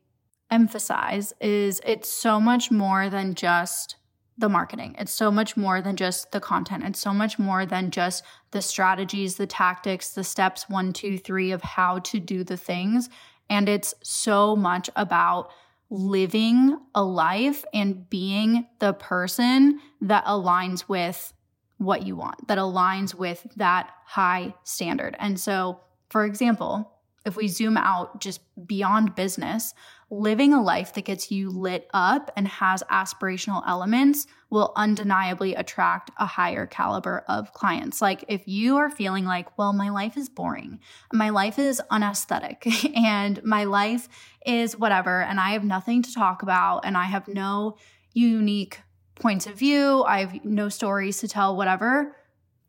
emphasize 0.50 1.32
is 1.40 1.80
it's 1.84 2.08
so 2.08 2.40
much 2.40 2.70
more 2.70 3.10
than 3.10 3.34
just 3.34 3.96
the 4.38 4.48
marketing. 4.48 4.94
It's 4.98 5.12
so 5.12 5.30
much 5.30 5.56
more 5.56 5.82
than 5.82 5.96
just 5.96 6.30
the 6.30 6.40
content. 6.40 6.84
It's 6.84 7.00
so 7.00 7.12
much 7.12 7.38
more 7.38 7.66
than 7.66 7.90
just 7.90 8.24
the 8.52 8.62
strategies, 8.62 9.36
the 9.36 9.46
tactics, 9.46 10.10
the 10.10 10.24
steps 10.24 10.68
one, 10.68 10.92
two, 10.92 11.18
three 11.18 11.50
of 11.50 11.60
how 11.60 11.98
to 12.00 12.20
do 12.20 12.44
the 12.44 12.56
things. 12.56 13.10
And 13.50 13.68
it's 13.68 13.94
so 14.02 14.54
much 14.54 14.88
about 14.94 15.50
living 15.90 16.78
a 16.94 17.02
life 17.02 17.64
and 17.74 18.08
being 18.08 18.66
the 18.78 18.92
person 18.92 19.80
that 20.02 20.24
aligns 20.24 20.88
with 20.88 21.32
what 21.78 22.02
you 22.02 22.14
want, 22.14 22.46
that 22.48 22.58
aligns 22.58 23.14
with 23.14 23.46
that 23.56 23.90
high 24.04 24.54
standard. 24.64 25.16
And 25.18 25.38
so, 25.38 25.80
for 26.10 26.24
example, 26.24 26.92
if 27.24 27.36
we 27.36 27.48
zoom 27.48 27.76
out 27.76 28.20
just 28.20 28.40
beyond 28.68 29.14
business, 29.14 29.74
living 30.10 30.54
a 30.54 30.62
life 30.62 30.94
that 30.94 31.04
gets 31.04 31.30
you 31.30 31.50
lit 31.50 31.88
up 31.92 32.30
and 32.36 32.46
has 32.48 32.82
aspirational 32.90 33.62
elements 33.66 34.26
will 34.50 34.72
undeniably 34.76 35.54
attract 35.54 36.10
a 36.18 36.26
higher 36.26 36.66
caliber 36.66 37.24
of 37.28 37.52
clients. 37.52 38.00
Like 38.00 38.24
if 38.28 38.46
you 38.46 38.76
are 38.76 38.90
feeling 38.90 39.24
like, 39.24 39.58
well, 39.58 39.72
my 39.72 39.90
life 39.90 40.16
is 40.16 40.28
boring, 40.28 40.80
my 41.12 41.30
life 41.30 41.58
is 41.58 41.82
unaesthetic, 41.90 42.66
and 42.96 43.42
my 43.44 43.64
life 43.64 44.08
is 44.46 44.76
whatever, 44.76 45.22
and 45.22 45.40
I 45.40 45.50
have 45.50 45.64
nothing 45.64 46.02
to 46.02 46.14
talk 46.14 46.42
about, 46.42 46.84
and 46.84 46.96
I 46.96 47.04
have 47.04 47.28
no 47.28 47.76
unique 48.14 48.80
points 49.14 49.46
of 49.46 49.56
view, 49.56 50.04
I 50.04 50.20
have 50.20 50.44
no 50.44 50.68
stories 50.68 51.18
to 51.18 51.28
tell, 51.28 51.56
whatever 51.56 52.14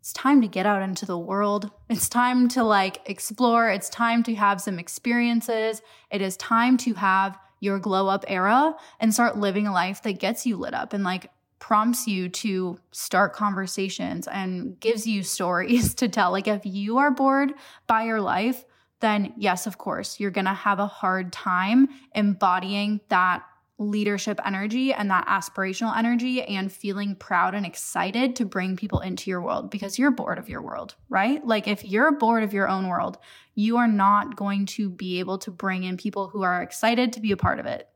it's 0.09 0.13
time 0.15 0.41
to 0.41 0.47
get 0.47 0.65
out 0.65 0.81
into 0.81 1.05
the 1.05 1.19
world. 1.19 1.69
It's 1.87 2.09
time 2.09 2.47
to 2.49 2.63
like 2.63 2.99
explore. 3.05 3.69
It's 3.69 3.89
time 3.89 4.23
to 4.23 4.33
have 4.33 4.59
some 4.59 4.79
experiences. 4.79 5.83
It 6.09 6.23
is 6.23 6.35
time 6.37 6.77
to 6.77 6.95
have 6.95 7.37
your 7.59 7.77
glow 7.77 8.07
up 8.07 8.25
era 8.27 8.75
and 8.99 9.13
start 9.13 9.37
living 9.37 9.67
a 9.67 9.71
life 9.71 10.01
that 10.01 10.13
gets 10.13 10.47
you 10.47 10.57
lit 10.57 10.73
up 10.73 10.93
and 10.93 11.03
like 11.03 11.29
prompts 11.59 12.07
you 12.07 12.27
to 12.29 12.79
start 12.89 13.33
conversations 13.33 14.27
and 14.27 14.79
gives 14.79 15.05
you 15.05 15.21
stories 15.21 15.93
to 16.01 16.09
tell. 16.09 16.31
Like 16.31 16.47
if 16.47 16.65
you 16.65 16.97
are 16.97 17.11
bored 17.11 17.53
by 17.85 18.05
your 18.05 18.19
life, 18.19 18.65
then 19.01 19.35
yes, 19.37 19.67
of 19.67 19.77
course, 19.77 20.19
you're 20.19 20.31
to 20.45 20.53
have 20.55 20.79
a 20.79 20.87
hard 20.87 21.31
time 21.31 21.87
embodying 22.15 22.99
that 23.09 23.43
leadership 23.79 24.39
energy 24.45 24.93
and 24.93 25.09
that 25.09 25.25
aspirational 25.27 25.97
energy 25.97 26.43
and 26.43 26.71
feeling 26.71 27.15
proud 27.15 27.55
and 27.55 27.65
excited 27.65 28.35
to 28.35 28.45
bring 28.45 28.75
people 28.75 28.99
into 28.99 29.29
your 29.29 29.41
world 29.41 29.71
because 29.71 29.97
you're 29.97 30.11
bored 30.11 30.37
of 30.37 30.49
your 30.49 30.61
world, 30.61 30.95
right? 31.07 31.43
Like 31.45 31.67
if 31.67 31.85
you're 31.85 32.11
bored 32.11 32.43
of 32.43 32.53
your 32.53 32.67
own 32.67 32.87
world, 32.87 33.17
you 33.55 33.77
are 33.77 33.87
not 33.87 34.35
going 34.35 34.65
to 34.65 34.89
be 34.89 35.19
able 35.19 35.37
to 35.39 35.51
bring 35.51 35.83
in 35.83 35.95
people 35.95 36.27
who 36.27 36.43
are 36.43 36.61
excited 36.61 37.13
to 37.13 37.21
be 37.21 37.31
a 37.31 37.37
part 37.37 37.59
of 37.59 37.65
it. 37.65 37.87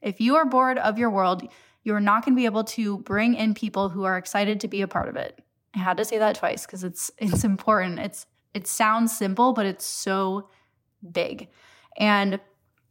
If 0.00 0.20
you 0.20 0.36
are 0.36 0.46
bored 0.46 0.78
of 0.78 0.98
your 0.98 1.10
world, 1.10 1.42
you're 1.84 2.00
not 2.00 2.24
going 2.24 2.34
to 2.34 2.40
be 2.40 2.46
able 2.46 2.64
to 2.64 2.98
bring 2.98 3.34
in 3.34 3.54
people 3.54 3.90
who 3.90 4.04
are 4.04 4.16
excited 4.16 4.60
to 4.60 4.68
be 4.68 4.80
a 4.80 4.88
part 4.88 5.08
of 5.08 5.16
it. 5.16 5.38
I 5.74 5.80
had 5.80 5.98
to 5.98 6.04
say 6.06 6.18
that 6.18 6.36
twice 6.36 6.64
because 6.64 6.82
it's 6.82 7.10
it's 7.18 7.44
important. 7.44 7.98
It's 7.98 8.26
it 8.54 8.66
sounds 8.66 9.16
simple, 9.16 9.52
but 9.52 9.66
it's 9.66 9.84
so 9.84 10.48
big. 11.12 11.48
And 11.98 12.40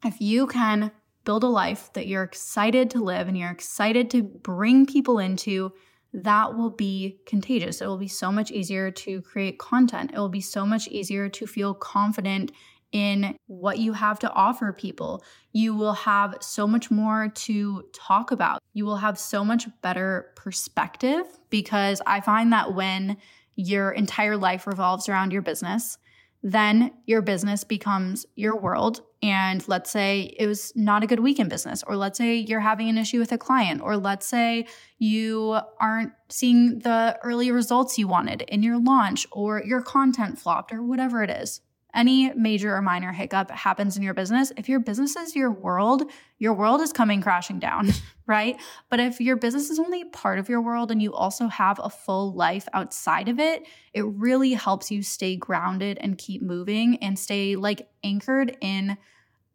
if 0.03 0.21
you 0.21 0.45
can 0.45 0.91
build 1.25 1.43
a 1.43 1.47
life 1.47 1.91
that 1.93 2.07
you're 2.07 2.23
excited 2.23 2.89
to 2.91 3.03
live 3.03 3.27
and 3.27 3.37
you're 3.37 3.51
excited 3.51 4.09
to 4.11 4.23
bring 4.23 4.85
people 4.85 5.19
into, 5.19 5.73
that 6.13 6.55
will 6.55 6.69
be 6.69 7.19
contagious. 7.25 7.81
It 7.81 7.87
will 7.87 7.97
be 7.97 8.07
so 8.07 8.31
much 8.31 8.51
easier 8.51 8.89
to 8.91 9.21
create 9.21 9.59
content. 9.59 10.11
It 10.13 10.17
will 10.17 10.29
be 10.29 10.41
so 10.41 10.65
much 10.65 10.87
easier 10.87 11.27
to 11.29 11.45
feel 11.45 11.73
confident 11.73 12.51
in 12.91 13.35
what 13.47 13.77
you 13.79 13.91
have 13.91 14.19
to 14.19 14.31
offer 14.31 14.71
people. 14.71 15.21
You 15.51 15.75
will 15.75 15.93
have 15.93 16.37
so 16.39 16.65
much 16.65 16.89
more 16.89 17.27
to 17.27 17.83
talk 17.91 18.31
about. 18.31 18.61
You 18.73 18.85
will 18.85 18.95
have 18.97 19.19
so 19.19 19.43
much 19.43 19.67
better 19.81 20.31
perspective 20.37 21.25
because 21.49 22.01
I 22.05 22.21
find 22.21 22.53
that 22.53 22.73
when 22.73 23.17
your 23.55 23.91
entire 23.91 24.37
life 24.37 24.67
revolves 24.67 25.09
around 25.09 25.33
your 25.33 25.41
business, 25.41 25.97
then 26.41 26.91
your 27.05 27.21
business 27.21 27.63
becomes 27.63 28.25
your 28.35 28.55
world. 28.55 29.01
And 29.25 29.67
let's 29.67 29.89
say 29.89 30.35
it 30.37 30.45
was 30.45 30.71
not 30.75 31.03
a 31.03 31.07
good 31.07 31.19
week 31.19 31.39
in 31.39 31.49
business, 31.49 31.83
or 31.87 31.95
let's 31.97 32.15
say 32.15 32.35
you're 32.35 32.59
having 32.59 32.89
an 32.89 32.97
issue 32.99 33.17
with 33.17 33.31
a 33.31 33.39
client, 33.39 33.81
or 33.81 33.97
let's 33.97 34.27
say 34.27 34.67
you 34.99 35.57
aren't 35.79 36.13
seeing 36.29 36.77
the 36.79 37.17
early 37.23 37.51
results 37.51 37.97
you 37.97 38.07
wanted 38.07 38.43
in 38.43 38.61
your 38.61 38.77
launch, 38.77 39.25
or 39.31 39.63
your 39.65 39.81
content 39.81 40.37
flopped, 40.37 40.71
or 40.71 40.83
whatever 40.83 41.23
it 41.23 41.31
is 41.31 41.61
any 41.95 42.31
major 42.33 42.75
or 42.75 42.81
minor 42.81 43.13
hiccup 43.13 43.49
happens 43.49 43.95
in 43.95 44.03
your 44.03 44.13
business, 44.13 44.51
if 44.57 44.67
your 44.67 44.79
business 44.79 45.15
is 45.15 45.35
your 45.35 45.49
world, 45.49 46.03
your 46.37 46.53
world 46.53 46.81
is 46.81 46.91
coming 46.91 47.21
crashing 47.21 47.57
down, 47.57 47.89
right? 48.27 48.61
But 48.89 48.99
if 48.99 49.21
your 49.21 49.37
business 49.37 49.69
is 49.69 49.79
only 49.79 50.03
part 50.03 50.37
of 50.37 50.49
your 50.49 50.61
world 50.61 50.91
and 50.91 51.01
you 51.01 51.13
also 51.13 51.47
have 51.47 51.79
a 51.81 51.89
full 51.89 52.33
life 52.33 52.67
outside 52.73 53.29
of 53.29 53.39
it, 53.39 53.65
it 53.93 54.01
really 54.01 54.53
helps 54.53 54.91
you 54.91 55.01
stay 55.01 55.37
grounded 55.37 55.97
and 55.99 56.17
keep 56.17 56.41
moving 56.41 56.97
and 56.97 57.17
stay 57.17 57.55
like 57.55 57.87
anchored 58.03 58.57
in 58.59 58.97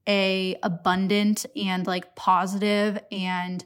a 0.08 0.56
abundant 0.62 1.46
and 1.56 1.86
like 1.86 2.14
positive 2.16 2.98
and 3.12 3.64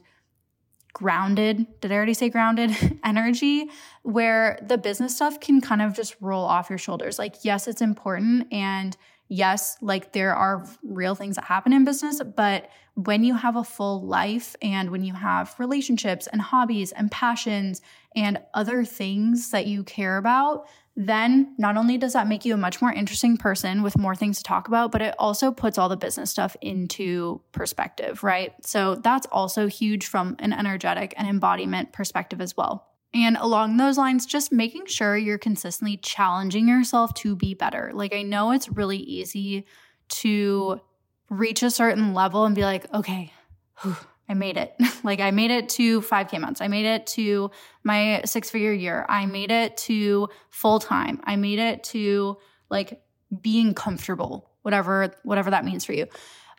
grounded, 0.93 1.65
did 1.81 1.91
I 1.91 1.95
already 1.95 2.13
say 2.13 2.29
grounded 2.29 2.71
energy 3.03 3.69
where 4.03 4.57
the 4.65 4.77
business 4.77 5.15
stuff 5.15 5.39
can 5.39 5.59
kind 5.59 5.81
of 5.81 5.93
just 5.93 6.15
roll 6.21 6.45
off 6.45 6.69
your 6.69 6.79
shoulders. 6.79 7.19
Like, 7.19 7.43
yes, 7.43 7.67
it's 7.67 7.81
important. 7.81 8.47
And 8.51 8.95
yes, 9.27 9.77
like 9.81 10.13
there 10.13 10.33
are 10.33 10.65
real 10.83 11.13
things 11.13 11.35
that 11.35 11.45
happen 11.45 11.73
in 11.73 11.83
business, 11.83 12.21
but 12.35 12.69
when 12.93 13.25
you 13.25 13.35
have 13.35 13.57
a 13.57 13.63
full 13.63 14.07
life 14.07 14.55
and 14.61 14.89
when 14.89 15.03
you 15.03 15.13
have 15.13 15.53
relationships 15.59 16.27
and 16.27 16.41
hobbies 16.41 16.93
and 16.93 17.11
passions 17.11 17.81
and 18.15 18.39
other 18.53 18.85
things 18.85 19.51
that 19.51 19.67
you 19.67 19.83
care 19.83 20.17
about, 20.17 20.67
then 20.95 21.53
not 21.57 21.75
only 21.75 21.97
does 21.97 22.13
that 22.13 22.27
make 22.27 22.45
you 22.45 22.53
a 22.53 22.57
much 22.57 22.81
more 22.81 22.91
interesting 22.91 23.35
person 23.35 23.83
with 23.83 23.97
more 23.97 24.15
things 24.15 24.37
to 24.37 24.43
talk 24.43 24.67
about, 24.67 24.91
but 24.91 25.01
it 25.01 25.13
also 25.19 25.51
puts 25.51 25.77
all 25.77 25.89
the 25.89 25.97
business 25.97 26.31
stuff 26.31 26.55
into 26.61 27.41
perspective, 27.51 28.23
right? 28.23 28.53
So 28.65 28.95
that's 28.95 29.27
also 29.31 29.67
huge 29.67 30.07
from 30.07 30.37
an 30.39 30.53
energetic 30.53 31.13
and 31.17 31.27
embodiment 31.27 31.91
perspective 31.91 32.39
as 32.39 32.55
well. 32.55 32.87
And 33.13 33.37
along 33.37 33.77
those 33.77 33.97
lines, 33.97 34.25
just 34.25 34.51
making 34.51 34.87
sure 34.87 35.17
you're 35.17 35.37
consistently 35.37 35.97
challenging 35.97 36.67
yourself 36.67 37.13
to 37.15 37.35
be 37.35 37.53
better. 37.53 37.91
Like, 37.93 38.13
I 38.13 38.23
know 38.23 38.51
it's 38.51 38.69
really 38.69 38.97
easy 38.97 39.65
to 40.09 40.81
reach 41.29 41.63
a 41.63 41.71
certain 41.71 42.13
level 42.13 42.45
and 42.45 42.55
be 42.55 42.63
like, 42.63 42.93
okay, 42.93 43.33
whew, 43.81 43.95
I 44.27 44.33
made 44.33 44.57
it. 44.57 44.75
like 45.03 45.19
I 45.19 45.31
made 45.31 45.51
it 45.51 45.69
to 45.69 46.01
5K 46.01 46.39
months. 46.39 46.61
I 46.61 46.67
made 46.67 46.85
it 46.85 47.07
to 47.07 47.51
my 47.83 48.21
six 48.25 48.49
figure 48.49 48.73
year. 48.73 49.05
I 49.07 49.25
made 49.25 49.51
it 49.51 49.77
to 49.77 50.29
full 50.49 50.79
time. 50.79 51.21
I 51.23 51.35
made 51.35 51.59
it 51.59 51.83
to 51.85 52.37
like 52.69 53.01
being 53.41 53.73
comfortable, 53.73 54.49
whatever, 54.61 55.13
whatever 55.23 55.51
that 55.51 55.65
means 55.65 55.85
for 55.85 55.93
you. 55.93 56.07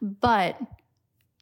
But 0.00 0.60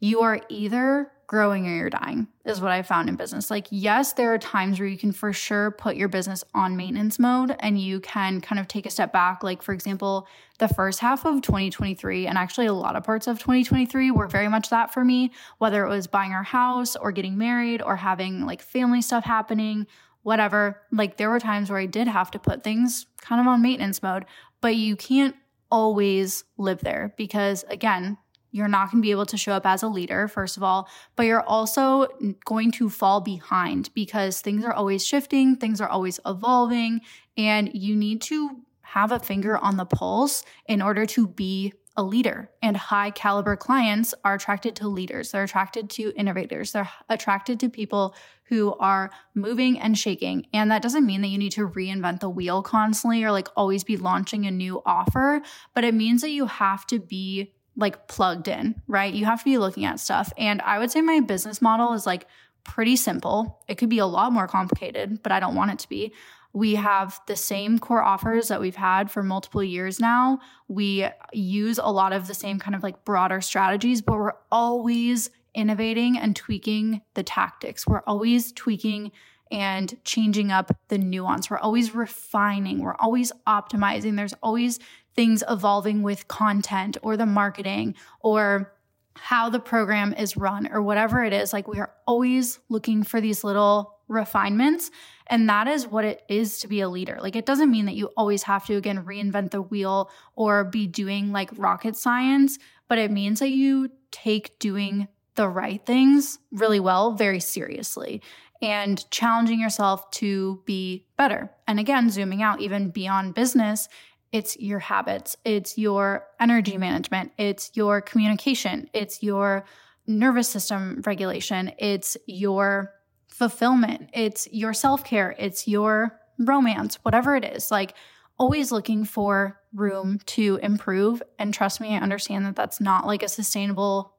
you 0.01 0.21
are 0.21 0.41
either 0.49 1.11
growing 1.27 1.67
or 1.67 1.75
you're 1.75 1.91
dying 1.91 2.29
is 2.45 2.61
what 2.61 2.71
I 2.71 2.83
found 2.83 3.09
in 3.09 3.17
business. 3.17 3.51
Like, 3.51 3.67
yes, 3.71 4.13
there 4.13 4.33
are 4.35 4.39
times 4.39 4.79
where 4.79 4.89
you 4.89 4.99
can 4.99 5.13
for 5.13 5.33
sure 5.33 5.71
put 5.71 5.97
your 5.97 6.09
business 6.09 6.45
on 6.55 6.77
maintenance 6.77 7.19
mode 7.19 7.57
and 7.61 7.81
you 7.81 8.01
can 8.01 8.41
kind 8.41 8.59
of 8.59 8.69
take 8.69 8.87
a 8.87 8.91
step 8.91 9.13
back. 9.13 9.43
Like, 9.43 9.63
for 9.63 9.73
example, 9.73 10.27
the 10.59 10.69
first 10.69 11.01
half 11.01 11.25
of 11.25 11.43
2023, 11.43 12.27
and 12.27 12.39
actually 12.39 12.67
a 12.67 12.73
lot 12.73 12.97
of 12.97 13.05
parts 13.05 13.27
of 13.27 13.39
2023 13.39 14.11
were 14.11 14.27
very 14.27 14.49
much 14.49 14.71
that 14.71 14.93
for 14.93 15.05
me, 15.05 15.33
whether 15.59 15.85
it 15.85 15.89
was 15.89 16.07
buying 16.07 16.33
our 16.33 16.43
house 16.43 16.97
or 16.97 17.13
getting 17.13 17.39
married 17.39 17.83
or 17.83 17.97
having 17.97 18.45
like 18.47 18.63
family 18.63 19.03
stuff 19.03 19.25
happening, 19.25 19.87
whatever. 20.23 20.81
Like, 20.93 21.17
there 21.17 21.31
were 21.31 21.41
times 21.41 21.71
where 21.71 21.79
I 21.79 21.87
did 21.87 22.09
have 22.09 22.31
to 22.33 22.39
put 22.39 22.63
things 22.63 23.07
kind 23.21 23.41
of 23.41 23.47
on 23.47 23.63
maintenance 23.63 24.03
mode, 24.03 24.25
but 24.61 24.77
you 24.77 24.97
can't 24.97 25.35
always 25.71 26.45
live 26.57 26.81
there 26.81 27.15
because, 27.17 27.65
again, 27.69 28.17
you're 28.55 28.69
not 28.69 28.89
going 28.89 29.03
to 29.03 29.05
be 29.05 29.11
able 29.11 29.27
to 29.27 29.37
show 29.37 29.53
up 29.53 29.67
as 29.67 29.83
a 29.83 29.89
leader, 29.89 30.29
first 30.29 30.57
of 30.57 30.63
all, 30.63 30.89
but 31.17 31.27
you're 31.27 31.43
also 31.43 32.07
going 32.45 32.71
to 32.71 32.89
fall 32.89 33.21
behind 33.21 33.91
because 33.95 34.41
things 34.41 34.65
are 34.65 34.73
always 34.73 35.05
shifting, 35.05 35.57
things 35.57 35.81
are 35.81 35.89
always 35.89 36.21
evolving, 36.25 37.01
and 37.37 37.69
you 37.75 37.97
need 37.97 38.23
to 38.23 38.61
have 38.83 39.11
a 39.11 39.19
finger 39.19 39.59
on 39.59 39.77
the 39.77 39.85
pulse 39.85 40.45
in 40.69 40.81
order 40.81 41.05
to 41.05 41.27
be 41.27 41.73
a 41.97 42.03
leader. 42.05 42.49
And 42.63 42.77
high 42.77 43.11
caliber 43.11 43.57
clients 43.57 44.15
are 44.25 44.35
attracted 44.35 44.77
to 44.77 44.87
leaders, 44.87 45.33
they're 45.33 45.43
attracted 45.43 45.91
to 45.91 46.13
innovators, 46.15 46.71
they're 46.71 46.89
attracted 47.09 47.59
to 47.59 47.69
people 47.69 48.15
who 48.45 48.75
are 48.75 49.11
moving 49.35 49.81
and 49.81 49.99
shaking. 49.99 50.47
And 50.53 50.71
that 50.71 50.83
doesn't 50.83 51.05
mean 51.05 51.23
that 51.23 51.29
you 51.29 51.39
need 51.39 51.53
to 51.53 51.69
reinvent 51.69 52.21
the 52.21 52.31
wheel 52.31 52.63
constantly 52.63 53.25
or 53.25 53.33
like 53.33 53.49
always 53.57 53.83
be 53.83 53.97
launching 53.97 54.47
a 54.47 54.53
new 54.53 54.81
offer, 54.87 55.43
but 55.75 55.83
it 55.83 55.95
means 55.95 56.21
that 56.21 56.31
you 56.31 56.47
have 56.47 56.87
to 56.87 57.01
be 57.01 57.53
like 57.77 58.07
plugged 58.09 58.49
in, 58.49 58.81
right? 58.87 59.13
You 59.13 59.25
have 59.25 59.41
to 59.41 59.45
be 59.45 59.59
looking 59.59 59.85
at 59.85 60.01
stuff. 60.01 60.33
And 60.39 60.63
I 60.63 60.79
would 60.79 60.91
say 60.91 61.01
my 61.01 61.21
business 61.21 61.61
model 61.61 61.93
is 61.93 62.07
like 62.07 62.27
pretty 62.63 62.97
simple. 62.97 63.61
It 63.69 63.77
could 63.77 63.89
be 63.89 63.99
a 63.99 64.07
lot 64.07 64.33
more 64.33 64.49
complicated, 64.49 65.23
but 65.23 65.33
I 65.33 65.41
don't 65.41 65.55
want 65.55 65.73
it 65.73 65.79
to 65.81 65.89
be. 65.89 66.13
We 66.53 66.77
have 66.77 67.21
the 67.27 67.35
same 67.35 67.81
core 67.81 68.03
offers 68.03 68.49
that 68.49 68.61
we've 68.61 68.77
had 68.77 69.11
for 69.11 69.25
multiple 69.25 69.63
years 69.63 69.99
now. 69.99 70.39
We 70.69 71.09
use 71.33 71.79
a 71.83 71.91
lot 71.91 72.13
of 72.13 72.29
the 72.29 72.35
same 72.35 72.61
kind 72.61 72.77
of 72.77 72.83
like 72.85 73.05
broader 73.05 73.41
strategies, 73.41 74.01
but 74.03 74.15
we're 74.15 74.35
always 74.53 75.31
innovating 75.53 76.17
and 76.17 76.37
tweaking 76.37 77.03
the 77.15 77.25
tactics. 77.25 77.87
We're 77.87 78.03
always 78.07 78.53
tweaking 78.53 79.11
and 79.51 79.97
changing 80.05 80.51
up 80.51 80.77
the 80.89 80.99
nuance. 80.99 81.51
We're 81.51 81.59
always 81.59 81.95
refining, 81.95 82.81
we're 82.81 82.97
always 82.97 83.31
optimizing. 83.47 84.17
There's 84.17 84.35
always 84.43 84.79
things 85.15 85.43
evolving 85.49 86.03
with 86.03 86.29
content 86.29 86.97
or 87.03 87.17
the 87.17 87.27
marketing 87.27 87.95
or 88.21 88.73
how 89.17 89.49
the 89.49 89.61
program 89.61 90.13
is 90.13 90.37
run 90.37 90.69
or 90.73 90.83
whatever 90.83 91.25
it 91.25 91.33
is. 91.33 91.53
Like 91.53 91.69
we 91.69 91.79
are 91.79 91.93
always 92.07 92.59
looking 92.69 93.03
for 93.03 93.21
these 93.21 93.45
little 93.45 93.99
refinements. 94.09 94.91
And 95.29 95.49
that 95.49 95.69
is 95.69 95.87
what 95.87 96.05
it 96.05 96.23
is 96.29 96.59
to 96.61 96.69
be 96.69 96.81
a 96.81 96.89
leader. 96.89 97.19
Like 97.21 97.37
it 97.37 97.47
doesn't 97.47 97.71
mean 97.71 97.87
that 97.87 97.95
you 97.95 98.11
always 98.17 98.43
have 98.43 98.67
to, 98.67 98.77
again, 98.77 99.05
reinvent 99.05 99.53
the 99.53 99.63
wheel 99.63 100.11
or 100.35 100.65
be 100.65 100.87
doing 100.87 101.33
like 101.33 101.51
rocket 101.57 101.97
science, 101.97 102.59
but 102.89 102.99
it 102.99 103.11
means 103.11 103.41
that 103.41 103.51
you 103.51 103.91
take 104.11 104.59
doing 104.59 105.09
the 105.37 105.49
right 105.49 105.85
things 105.85 106.39
really 106.53 106.81
well, 106.81 107.13
very 107.13 107.41
seriously 107.41 108.21
and 108.63 109.09
challenging 109.11 109.61
yourself 109.61 110.11
to 110.11 110.63
be 110.65 111.07
better. 111.17 111.51
And 111.67 111.79
again, 111.79 112.09
zooming 112.11 112.43
out 112.43 112.61
even 112.61 112.91
beyond 112.91 113.35
business, 113.35 113.89
it's 114.35 114.59
your 114.59 114.81
habits, 114.81 115.37
it's 115.45 115.79
your 115.79 116.27
energy 116.41 116.77
management, 116.77 117.31
it's 117.39 117.71
your 117.75 118.01
communication, 118.01 118.91
it's 118.93 119.23
your 119.23 119.65
nervous 120.09 120.49
system 120.49 121.01
regulation, 121.07 121.71
it's 121.79 122.17
your 122.27 122.93
fulfillment, 123.29 124.11
it's 124.13 124.49
your 124.51 124.73
self 124.73 125.05
care, 125.05 125.37
it's 125.39 125.69
your 125.69 126.19
romance, 126.41 126.99
whatever 127.03 127.37
it 127.37 127.45
is. 127.45 127.71
Like, 127.71 127.95
always 128.37 128.73
looking 128.73 129.05
for 129.05 129.61
room 129.73 130.19
to 130.27 130.59
improve. 130.65 131.23
And 131.39 131.55
trust 131.55 131.81
me, 131.81 131.95
I 131.95 132.01
understand 132.01 132.45
that 132.47 132.57
that's 132.57 132.81
not 132.81 133.07
like 133.07 133.23
a 133.23 133.29
sustainable 133.29 134.17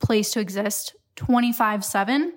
place 0.00 0.32
to 0.32 0.40
exist 0.40 0.96
25 1.14 1.84
7. 1.84 2.32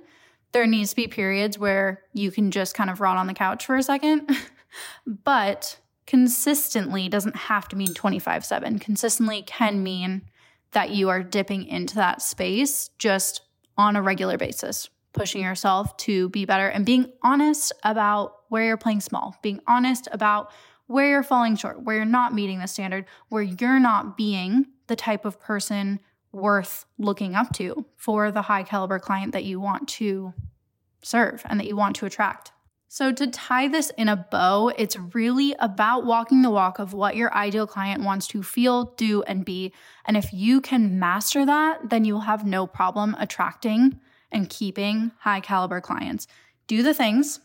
There 0.52 0.68
needs 0.68 0.92
to 0.92 0.96
be 0.96 1.08
periods 1.08 1.58
where 1.58 2.04
you 2.14 2.30
can 2.30 2.52
just 2.52 2.76
kind 2.76 2.92
of 2.92 3.02
rot 3.02 3.18
on 3.18 3.26
the 3.26 3.34
couch 3.34 3.66
for 3.66 3.76
a 3.78 3.82
second. 3.82 4.30
but 5.08 5.80
consistently 6.08 7.10
doesn't 7.10 7.36
have 7.36 7.68
to 7.70 7.76
mean 7.76 7.94
25 7.94 8.46
7. 8.46 8.80
Consistently 8.80 9.41
can 9.44 9.84
mean 9.84 10.24
that 10.72 10.91
you 10.91 11.10
are 11.10 11.24
dipping 11.24 11.65
into 11.65 11.96
that 11.96 12.22
space 12.22 12.89
just 12.98 13.41
on 13.78 13.96
a 13.96 14.02
regular 14.02 14.38
basis, 14.38 14.89
pushing 15.13 15.41
yourself 15.41 15.96
to 15.98 16.30
be 16.30 16.46
better 16.46 16.68
and 16.68 16.86
being 16.86 17.12
honest 17.22 17.72
about 17.84 18.36
where 18.50 18.65
you're 18.65 18.78
playing 18.78 19.02
small, 19.02 19.36
being 19.41 19.60
honest 19.68 20.08
about 20.12 20.52
where 20.88 21.10
you're 21.10 21.24
falling 21.24 21.56
short, 21.56 21.82
where 21.82 21.96
you're 21.96 22.06
not 22.06 22.34
meeting 22.34 22.60
the 22.60 22.68
standard, 22.68 23.06
where 23.30 23.41
you're 23.41 23.80
not 23.80 24.18
being 24.18 24.65
the 24.88 24.96
type 24.96 25.26
of 25.26 25.39
person 25.39 26.00
worth 26.32 26.86
looking 26.98 27.34
up 27.34 27.52
to 27.54 27.86
for 27.96 28.32
the 28.32 28.44
high 28.44 28.63
caliber 28.63 29.00
client 29.00 29.32
that 29.32 29.46
you 29.46 29.60
want 29.60 29.88
to 29.88 30.34
serve 31.02 31.41
and 31.46 31.60
that 31.60 31.68
you 31.68 31.76
want 31.76 31.96
to 31.96 32.06
attract. 32.06 32.52
So, 32.88 33.12
to 33.12 33.28
tie 33.28 33.67
this 33.67 33.91
in 33.98 34.08
a 34.08 34.15
bow, 34.15 34.71
it's 34.78 34.98
really 34.98 35.56
about 35.60 36.06
walking 36.06 36.43
the 36.43 36.50
walk 36.52 36.80
of 36.80 36.93
what 36.93 37.15
your 37.15 37.34
ideal 37.34 37.67
client 37.67 38.04
wants 38.04 38.28
to 38.28 38.43
feel, 38.43 38.93
do, 38.95 39.24
and 39.24 39.43
be. 39.43 39.74
And 40.06 40.15
if 40.15 40.32
you 40.32 40.62
can 40.62 41.00
master 41.00 41.45
that, 41.45 41.89
then 41.89 42.06
you'll 42.06 42.21
have 42.21 42.45
no 42.45 42.67
problem 42.67 43.15
attracting 43.19 44.00
and 44.32 44.50
keeping 44.50 45.12
high 45.19 45.39
caliber 45.39 45.82
clients. 45.82 46.28
Do 46.67 46.84
the 46.84 46.93
things. 46.93 47.39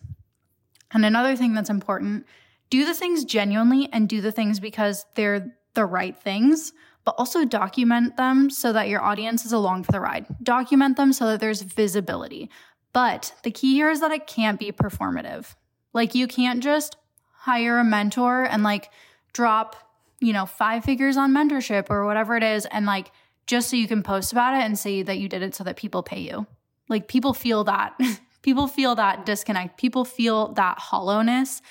And 0.92 1.04
another 1.04 1.36
thing 1.36 1.54
that's 1.54 1.70
important 1.70 2.26
do 2.70 2.84
the 2.84 2.94
things 2.94 3.24
genuinely 3.24 3.88
and 3.92 4.08
do 4.08 4.20
the 4.20 4.30
things 4.30 4.60
because 4.60 5.04
they're 5.16 5.56
the 5.74 5.84
right 5.84 6.16
things, 6.16 6.72
but 7.04 7.16
also 7.18 7.44
document 7.44 8.16
them 8.16 8.48
so 8.48 8.72
that 8.72 8.88
your 8.88 9.02
audience 9.02 9.44
is 9.44 9.52
along 9.52 9.82
for 9.82 9.92
the 9.92 10.00
ride. 10.00 10.26
Document 10.42 10.96
them 10.96 11.12
so 11.12 11.26
that 11.26 11.40
there's 11.40 11.62
visibility. 11.62 12.48
But 12.92 13.34
the 13.42 13.50
key 13.50 13.74
here 13.74 13.90
is 13.90 14.00
that 14.00 14.10
it 14.10 14.26
can't 14.26 14.58
be 14.58 14.72
performative. 14.72 15.54
Like 15.92 16.14
you 16.14 16.26
can't 16.26 16.62
just 16.62 16.96
hire 17.32 17.78
a 17.78 17.84
mentor 17.84 18.44
and 18.44 18.62
like 18.62 18.90
drop, 19.32 19.76
you 20.20 20.32
know, 20.32 20.46
five 20.46 20.84
figures 20.84 21.16
on 21.16 21.32
mentorship 21.32 21.86
or 21.88 22.04
whatever 22.04 22.36
it 22.36 22.42
is 22.42 22.66
and 22.66 22.86
like 22.86 23.12
just 23.46 23.70
so 23.70 23.76
you 23.76 23.88
can 23.88 24.02
post 24.02 24.32
about 24.32 24.54
it 24.54 24.64
and 24.64 24.78
say 24.78 25.02
that 25.02 25.18
you 25.18 25.28
did 25.28 25.42
it 25.42 25.54
so 25.54 25.64
that 25.64 25.76
people 25.76 26.02
pay 26.02 26.20
you. 26.20 26.46
Like 26.88 27.08
people 27.08 27.32
feel 27.32 27.64
that. 27.64 27.98
people 28.42 28.66
feel 28.66 28.94
that 28.96 29.26
disconnect. 29.26 29.78
People 29.78 30.04
feel 30.04 30.52
that 30.54 30.78
hollowness. 30.78 31.62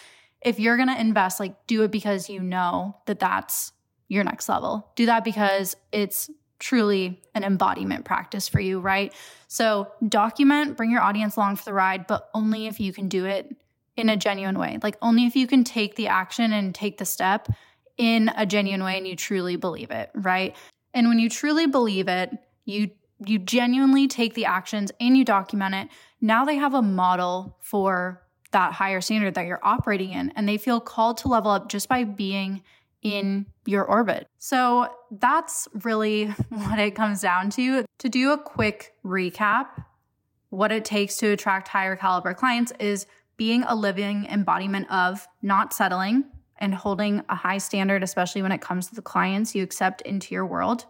If 0.41 0.59
you're 0.59 0.77
going 0.77 0.89
to 0.89 0.99
invest, 0.99 1.39
like 1.39 1.55
do 1.67 1.83
it 1.83 1.91
because 1.91 2.29
you 2.29 2.41
know 2.41 2.97
that 3.05 3.19
that's 3.19 3.73
your 4.07 4.23
next 4.23 4.49
level. 4.49 4.91
Do 4.95 5.05
that 5.05 5.23
because 5.23 5.75
it's 5.91 6.29
truly 6.59 7.21
an 7.33 7.43
embodiment 7.43 8.05
practice 8.05 8.47
for 8.47 8.59
you, 8.59 8.79
right? 8.79 9.13
So 9.47 9.91
document, 10.07 10.77
bring 10.77 10.91
your 10.91 11.01
audience 11.01 11.35
along 11.35 11.55
for 11.55 11.65
the 11.65 11.73
ride, 11.73 12.05
but 12.05 12.29
only 12.33 12.67
if 12.67 12.79
you 12.79 12.93
can 12.93 13.07
do 13.07 13.25
it 13.25 13.55
in 13.95 14.09
a 14.09 14.17
genuine 14.17 14.59
way. 14.59 14.77
Like 14.83 14.97
only 15.01 15.25
if 15.25 15.35
you 15.35 15.47
can 15.47 15.63
take 15.63 15.95
the 15.95 16.07
action 16.07 16.53
and 16.53 16.75
take 16.75 16.97
the 16.97 17.05
step 17.05 17.47
in 17.97 18.31
a 18.35 18.45
genuine 18.45 18.83
way 18.83 18.97
and 18.97 19.07
you 19.07 19.15
truly 19.15 19.55
believe 19.55 19.91
it, 19.91 20.09
right? 20.13 20.55
And 20.93 21.07
when 21.07 21.19
you 21.19 21.29
truly 21.29 21.67
believe 21.67 22.07
it, 22.07 22.31
you 22.65 22.91
you 23.25 23.37
genuinely 23.37 24.07
take 24.07 24.33
the 24.33 24.45
actions 24.45 24.93
and 25.01 25.17
you 25.17 25.25
document 25.25 25.75
it. 25.75 25.89
Now 26.21 26.45
they 26.45 26.55
have 26.55 26.73
a 26.73 26.81
model 26.81 27.57
for 27.59 28.23
that 28.51 28.71
higher 28.71 29.01
standard 29.01 29.35
that 29.35 29.45
you're 29.45 29.59
operating 29.61 30.11
in 30.13 30.31
and 30.37 30.47
they 30.47 30.57
feel 30.57 30.79
called 30.79 31.17
to 31.17 31.27
level 31.27 31.51
up 31.51 31.67
just 31.67 31.89
by 31.89 32.05
being 32.05 32.63
in 33.01 33.45
your 33.65 33.83
orbit. 33.85 34.27
So 34.37 34.93
that's 35.11 35.67
really 35.83 36.25
what 36.49 36.79
it 36.79 36.95
comes 36.95 37.21
down 37.21 37.49
to. 37.51 37.85
To 37.99 38.09
do 38.09 38.31
a 38.31 38.37
quick 38.37 38.93
recap, 39.05 39.67
what 40.49 40.71
it 40.71 40.85
takes 40.85 41.17
to 41.17 41.27
attract 41.27 41.67
higher 41.67 41.95
caliber 41.95 42.33
clients 42.33 42.73
is 42.79 43.05
being 43.37 43.63
a 43.63 43.75
living 43.75 44.25
embodiment 44.25 44.91
of 44.91 45.27
not 45.41 45.73
settling 45.73 46.25
and 46.57 46.75
holding 46.75 47.23
a 47.29 47.35
high 47.35 47.57
standard, 47.57 48.03
especially 48.03 48.41
when 48.41 48.51
it 48.51 48.59
comes 48.59 48.87
to 48.87 48.95
the 48.95 49.01
clients 49.01 49.55
you 49.55 49.63
accept 49.63 50.01
into 50.01 50.33
your 50.33 50.45
world. 50.45 50.85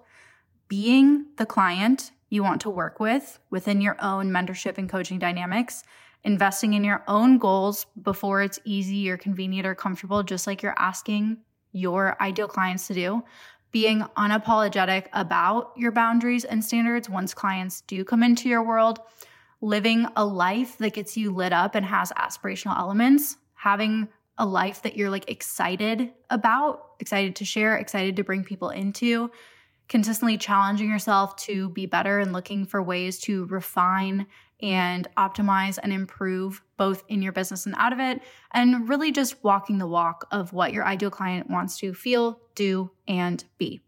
Being 0.67 1.27
the 1.37 1.45
client 1.45 2.11
you 2.29 2.43
want 2.43 2.61
to 2.61 2.69
work 2.69 2.99
with 2.99 3.39
within 3.49 3.81
your 3.81 3.97
own 4.01 4.29
mentorship 4.31 4.77
and 4.77 4.89
coaching 4.89 5.19
dynamics. 5.19 5.83
Investing 6.23 6.73
in 6.73 6.83
your 6.83 7.03
own 7.07 7.37
goals 7.37 7.85
before 8.01 8.41
it's 8.41 8.59
easy 8.65 9.09
or 9.09 9.17
convenient 9.17 9.65
or 9.65 9.75
comfortable, 9.75 10.21
just 10.23 10.47
like 10.47 10.61
you're 10.61 10.77
asking 10.77 11.37
your 11.71 12.21
ideal 12.21 12.47
clients 12.47 12.87
to 12.87 12.93
do. 12.93 13.23
Being 13.71 14.01
unapologetic 14.17 15.07
about 15.13 15.73
your 15.77 15.91
boundaries 15.91 16.43
and 16.43 16.63
standards 16.63 17.09
once 17.09 17.33
clients 17.33 17.81
do 17.81 18.03
come 18.03 18.23
into 18.23 18.49
your 18.49 18.63
world. 18.63 18.99
Living 19.61 20.07
a 20.15 20.25
life 20.25 20.77
that 20.79 20.93
gets 20.93 21.15
you 21.15 21.31
lit 21.31 21.53
up 21.53 21.75
and 21.75 21.85
has 21.85 22.11
aspirational 22.13 22.77
elements. 22.77 23.37
Having 23.53 24.07
a 24.37 24.45
life 24.45 24.81
that 24.81 24.95
you're 24.95 25.09
like 25.09 25.29
excited 25.29 26.11
about, 26.29 26.93
excited 26.99 27.35
to 27.35 27.45
share, 27.45 27.77
excited 27.77 28.15
to 28.15 28.23
bring 28.23 28.43
people 28.43 28.69
into. 28.69 29.29
Consistently 29.87 30.37
challenging 30.37 30.89
yourself 30.89 31.35
to 31.35 31.69
be 31.69 31.85
better 31.85 32.19
and 32.19 32.31
looking 32.31 32.65
for 32.65 32.81
ways 32.81 33.19
to 33.19 33.45
refine 33.47 34.25
and 34.61 35.07
optimize 35.17 35.79
and 35.81 35.93
improve 35.93 36.61
both 36.77 37.03
in 37.07 37.21
your 37.21 37.31
business 37.31 37.65
and 37.65 37.75
out 37.77 37.93
of 37.93 37.99
it, 37.99 38.21
and 38.51 38.89
really 38.89 39.11
just 39.11 39.43
walking 39.43 39.77
the 39.77 39.87
walk 39.87 40.27
of 40.31 40.53
what 40.53 40.73
your 40.73 40.85
ideal 40.85 41.11
client 41.11 41.49
wants 41.49 41.77
to 41.77 41.93
feel, 41.93 42.39
do, 42.55 42.91
and 43.07 43.43
be. 43.57 43.81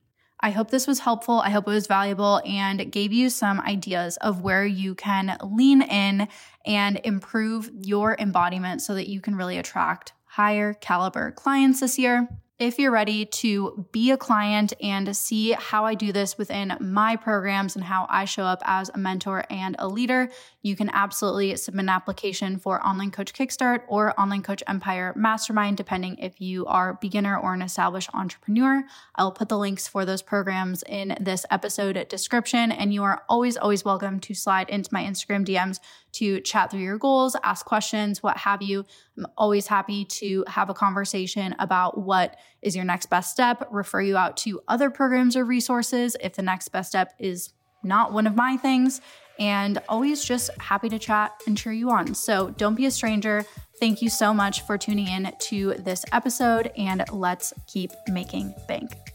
I 0.44 0.50
hope 0.50 0.72
this 0.72 0.88
was 0.88 1.00
helpful. 1.00 1.40
I 1.40 1.52
hope 1.52 1.68
it 1.68 1.72
was 1.72 1.86
valuable 1.86 2.42
and 2.46 2.92
gave 2.92 3.14
you 3.14 3.30
some 3.30 3.62
ideas 3.62 4.18
of 4.18 4.42
where 4.42 4.66
you 4.66 4.96
can 4.96 5.38
lean 5.44 5.84
in 5.84 6.28
and 6.66 7.00
improve 7.04 7.70
your 7.74 8.16
embodiment 8.18 8.82
so 8.82 8.96
that 8.96 9.08
you 9.08 9.22
can 9.22 9.36
really 9.36 9.60
attract 9.60 10.14
higher 10.26 10.74
caliber 10.74 11.30
clients 11.32 11.82
this 11.82 12.00
year. 12.00 12.28
If 12.58 12.78
you're 12.80 12.92
ready 12.92 13.26
to 13.26 13.88
be 13.92 14.12
a 14.12 14.18
client 14.18 14.74
and 14.82 15.16
see 15.16 15.52
how 15.52 15.86
I 15.86 15.96
do 15.96 16.12
this 16.12 16.38
within 16.38 16.78
my 16.80 17.16
programs 17.16 17.76
and 17.76 17.84
how 17.84 18.06
I 18.10 18.26
show 18.26 18.44
up 18.44 18.62
as 18.66 18.90
a 18.90 18.98
mentor 18.98 19.44
and 19.50 19.76
a 19.80 19.88
leader, 19.88 20.30
you 20.64 20.76
can 20.76 20.90
absolutely 20.92 21.56
submit 21.56 21.86
an 21.86 21.90
application 21.90 22.58
for 22.58 22.86
Online 22.86 23.10
Coach 23.10 23.34
Kickstart 23.34 23.82
or 23.88 24.20
Online 24.20 24.44
Coach 24.44 24.62
Empire 24.68 25.14
Mastermind, 25.16 25.78
depending 25.78 26.18
if 26.18 26.40
you 26.40 26.66
are 26.68 27.00
beginner 27.02 27.38
or 27.38 27.54
an 27.54 27.62
established 27.62 28.10
entrepreneur. 28.14 28.84
I'll 29.16 29.32
put 29.32 29.50
the 29.50 29.58
links 29.58 29.88
for 29.88 30.06
those 30.06 30.22
programs 30.22 30.84
in 30.84 31.18
this 31.20 31.46
episode 31.50 32.08
description, 32.10 32.72
and 32.72 32.94
you 32.94 33.04
are 33.04 33.24
always, 33.28 33.58
always 33.58 33.84
welcome 33.84 34.20
to 34.20 34.34
slide 34.36 34.70
into 34.70 34.90
my 34.94 35.04
Instagram 35.04 35.46
DMs 35.46 35.80
to 36.14 36.42
chat 36.42 36.70
through 36.70 36.82
your 36.82 36.98
goals, 36.98 37.36
ask 37.44 37.66
questions, 37.66 38.22
what 38.22 38.38
have 38.38 38.62
you. 38.62 38.86
I'm 39.18 39.28
always 39.38 39.68
happy 39.68 40.06
to 40.06 40.44
have 40.48 40.70
a 40.70 40.74
conversation 40.74 41.56
about 41.58 41.98
what 41.98 42.38
is 42.62 42.76
your 42.76 42.86
next 42.86 43.08
best 43.08 43.32
step, 43.32 43.68
refer 43.72 44.02
you 44.02 44.18
out 44.18 44.38
to 44.38 44.62
other 44.68 44.90
programs 44.90 45.36
or 45.36 45.44
resources 45.44 46.16
if 46.22 46.36
the 46.36 46.42
next 46.42 46.70
best 46.70 46.90
step 46.90 47.14
is 47.18 47.54
not 47.84 48.14
one 48.14 48.28
of 48.28 48.36
my 48.36 48.58
things, 48.58 49.02
and 49.42 49.80
always 49.90 50.24
just 50.24 50.52
happy 50.60 50.88
to 50.88 51.00
chat 51.00 51.34
and 51.48 51.58
cheer 51.58 51.74
you 51.74 51.90
on. 51.90 52.14
So 52.14 52.52
don't 52.52 52.76
be 52.76 52.86
a 52.86 52.92
stranger. 52.92 53.44
Thank 53.80 54.04
you 54.04 54.10
so 54.10 54.34
much 54.34 54.62
for 54.62 54.78
tuning 54.78 55.08
in 55.08 55.34
to 55.48 55.74
this 55.80 56.06
episode, 56.14 56.72
and 56.78 57.04
let's 57.12 57.52
keep 57.68 57.92
making 58.08 58.54
bank. 58.68 59.11